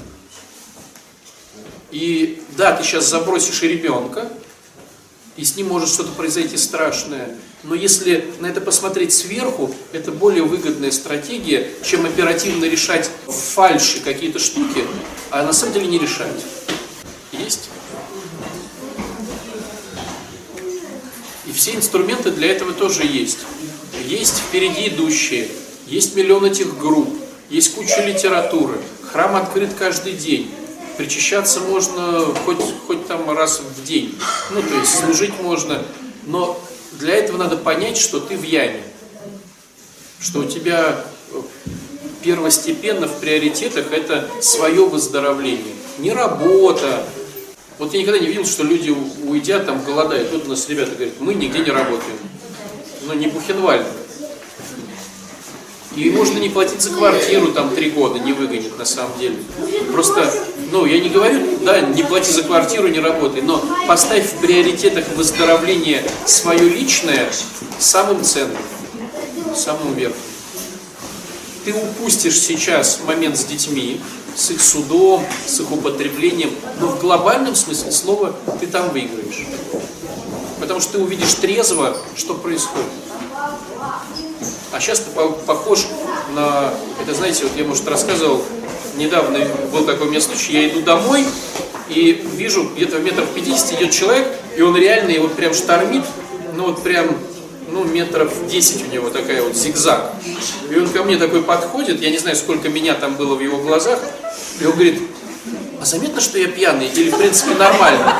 [1.91, 4.31] И да, ты сейчас забросишь ребенка,
[5.35, 7.35] и с ним может что-то произойти страшное.
[7.63, 14.39] Но если на это посмотреть сверху, это более выгодная стратегия, чем оперативно решать фальши какие-то
[14.39, 14.83] штуки,
[15.31, 16.43] а на самом деле не решать.
[17.31, 17.69] Есть?
[21.53, 23.39] Все инструменты для этого тоже есть.
[24.05, 25.47] Есть впереди идущие,
[25.87, 27.09] есть миллион этих групп,
[27.49, 28.77] есть куча литературы,
[29.11, 30.49] храм открыт каждый день.
[30.97, 34.17] Причащаться можно хоть, хоть там раз в день.
[34.51, 35.83] Ну, то есть служить можно.
[36.25, 36.59] Но
[36.93, 38.83] для этого надо понять, что ты в яме.
[40.19, 41.41] Что у тебя э,
[42.23, 45.73] первостепенно в приоритетах это свое выздоровление.
[45.97, 47.05] Не работа,
[47.83, 50.31] вот я никогда не видел, что люди, уйдя, там голодают.
[50.31, 52.17] Тут у нас ребята говорят, мы нигде не работаем.
[53.05, 53.85] Но не Бухенвальд.
[55.97, 59.35] И можно не платить за квартиру там три года, не выгонит на самом деле.
[59.91, 60.33] Просто,
[60.71, 65.03] ну, я не говорю, да, не плати за квартиру, не работай, но поставь в приоритетах
[65.17, 67.29] выздоровление свое личное
[67.79, 68.63] самым ценным,
[69.55, 70.21] самым верхним.
[71.65, 73.99] Ты упустишь сейчас момент с детьми,
[74.35, 79.47] с их судом, с их употреблением, но в глобальном смысле слова ты там выиграешь.
[80.59, 82.89] Потому что ты увидишь трезво, что происходит.
[84.71, 85.11] А сейчас ты
[85.45, 85.85] похож
[86.33, 88.41] на, это знаете, вот я, может, рассказывал,
[88.97, 89.39] недавно
[89.71, 91.25] был такой у меня случай, я иду домой
[91.89, 94.27] и вижу где-то в метров 50 идет человек,
[94.57, 96.03] и он реально его прям штормит,
[96.55, 97.15] ну вот прям
[97.69, 100.11] ну, метров 10 у него такая вот зигзаг.
[100.69, 103.57] И он ко мне такой подходит, я не знаю, сколько меня там было в его
[103.57, 103.99] глазах,
[104.59, 105.01] и он говорит,
[105.81, 108.13] а заметно, что я пьяный или, в принципе, нормально?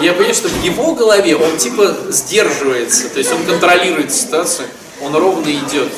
[0.00, 4.66] Я понимаю, что в его голове он типа сдерживается, то есть он контролирует ситуацию,
[5.00, 5.88] он ровно идет.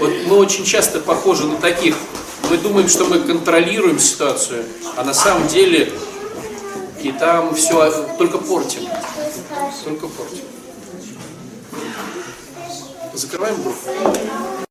[0.00, 1.94] Вот мы очень часто похожи на таких.
[2.48, 4.64] Мы думаем, что мы контролируем ситуацию,
[4.96, 5.92] а на самом деле
[7.02, 8.82] и там все только портим.
[9.84, 10.49] Только портим.
[13.20, 14.69] Закрываем группу.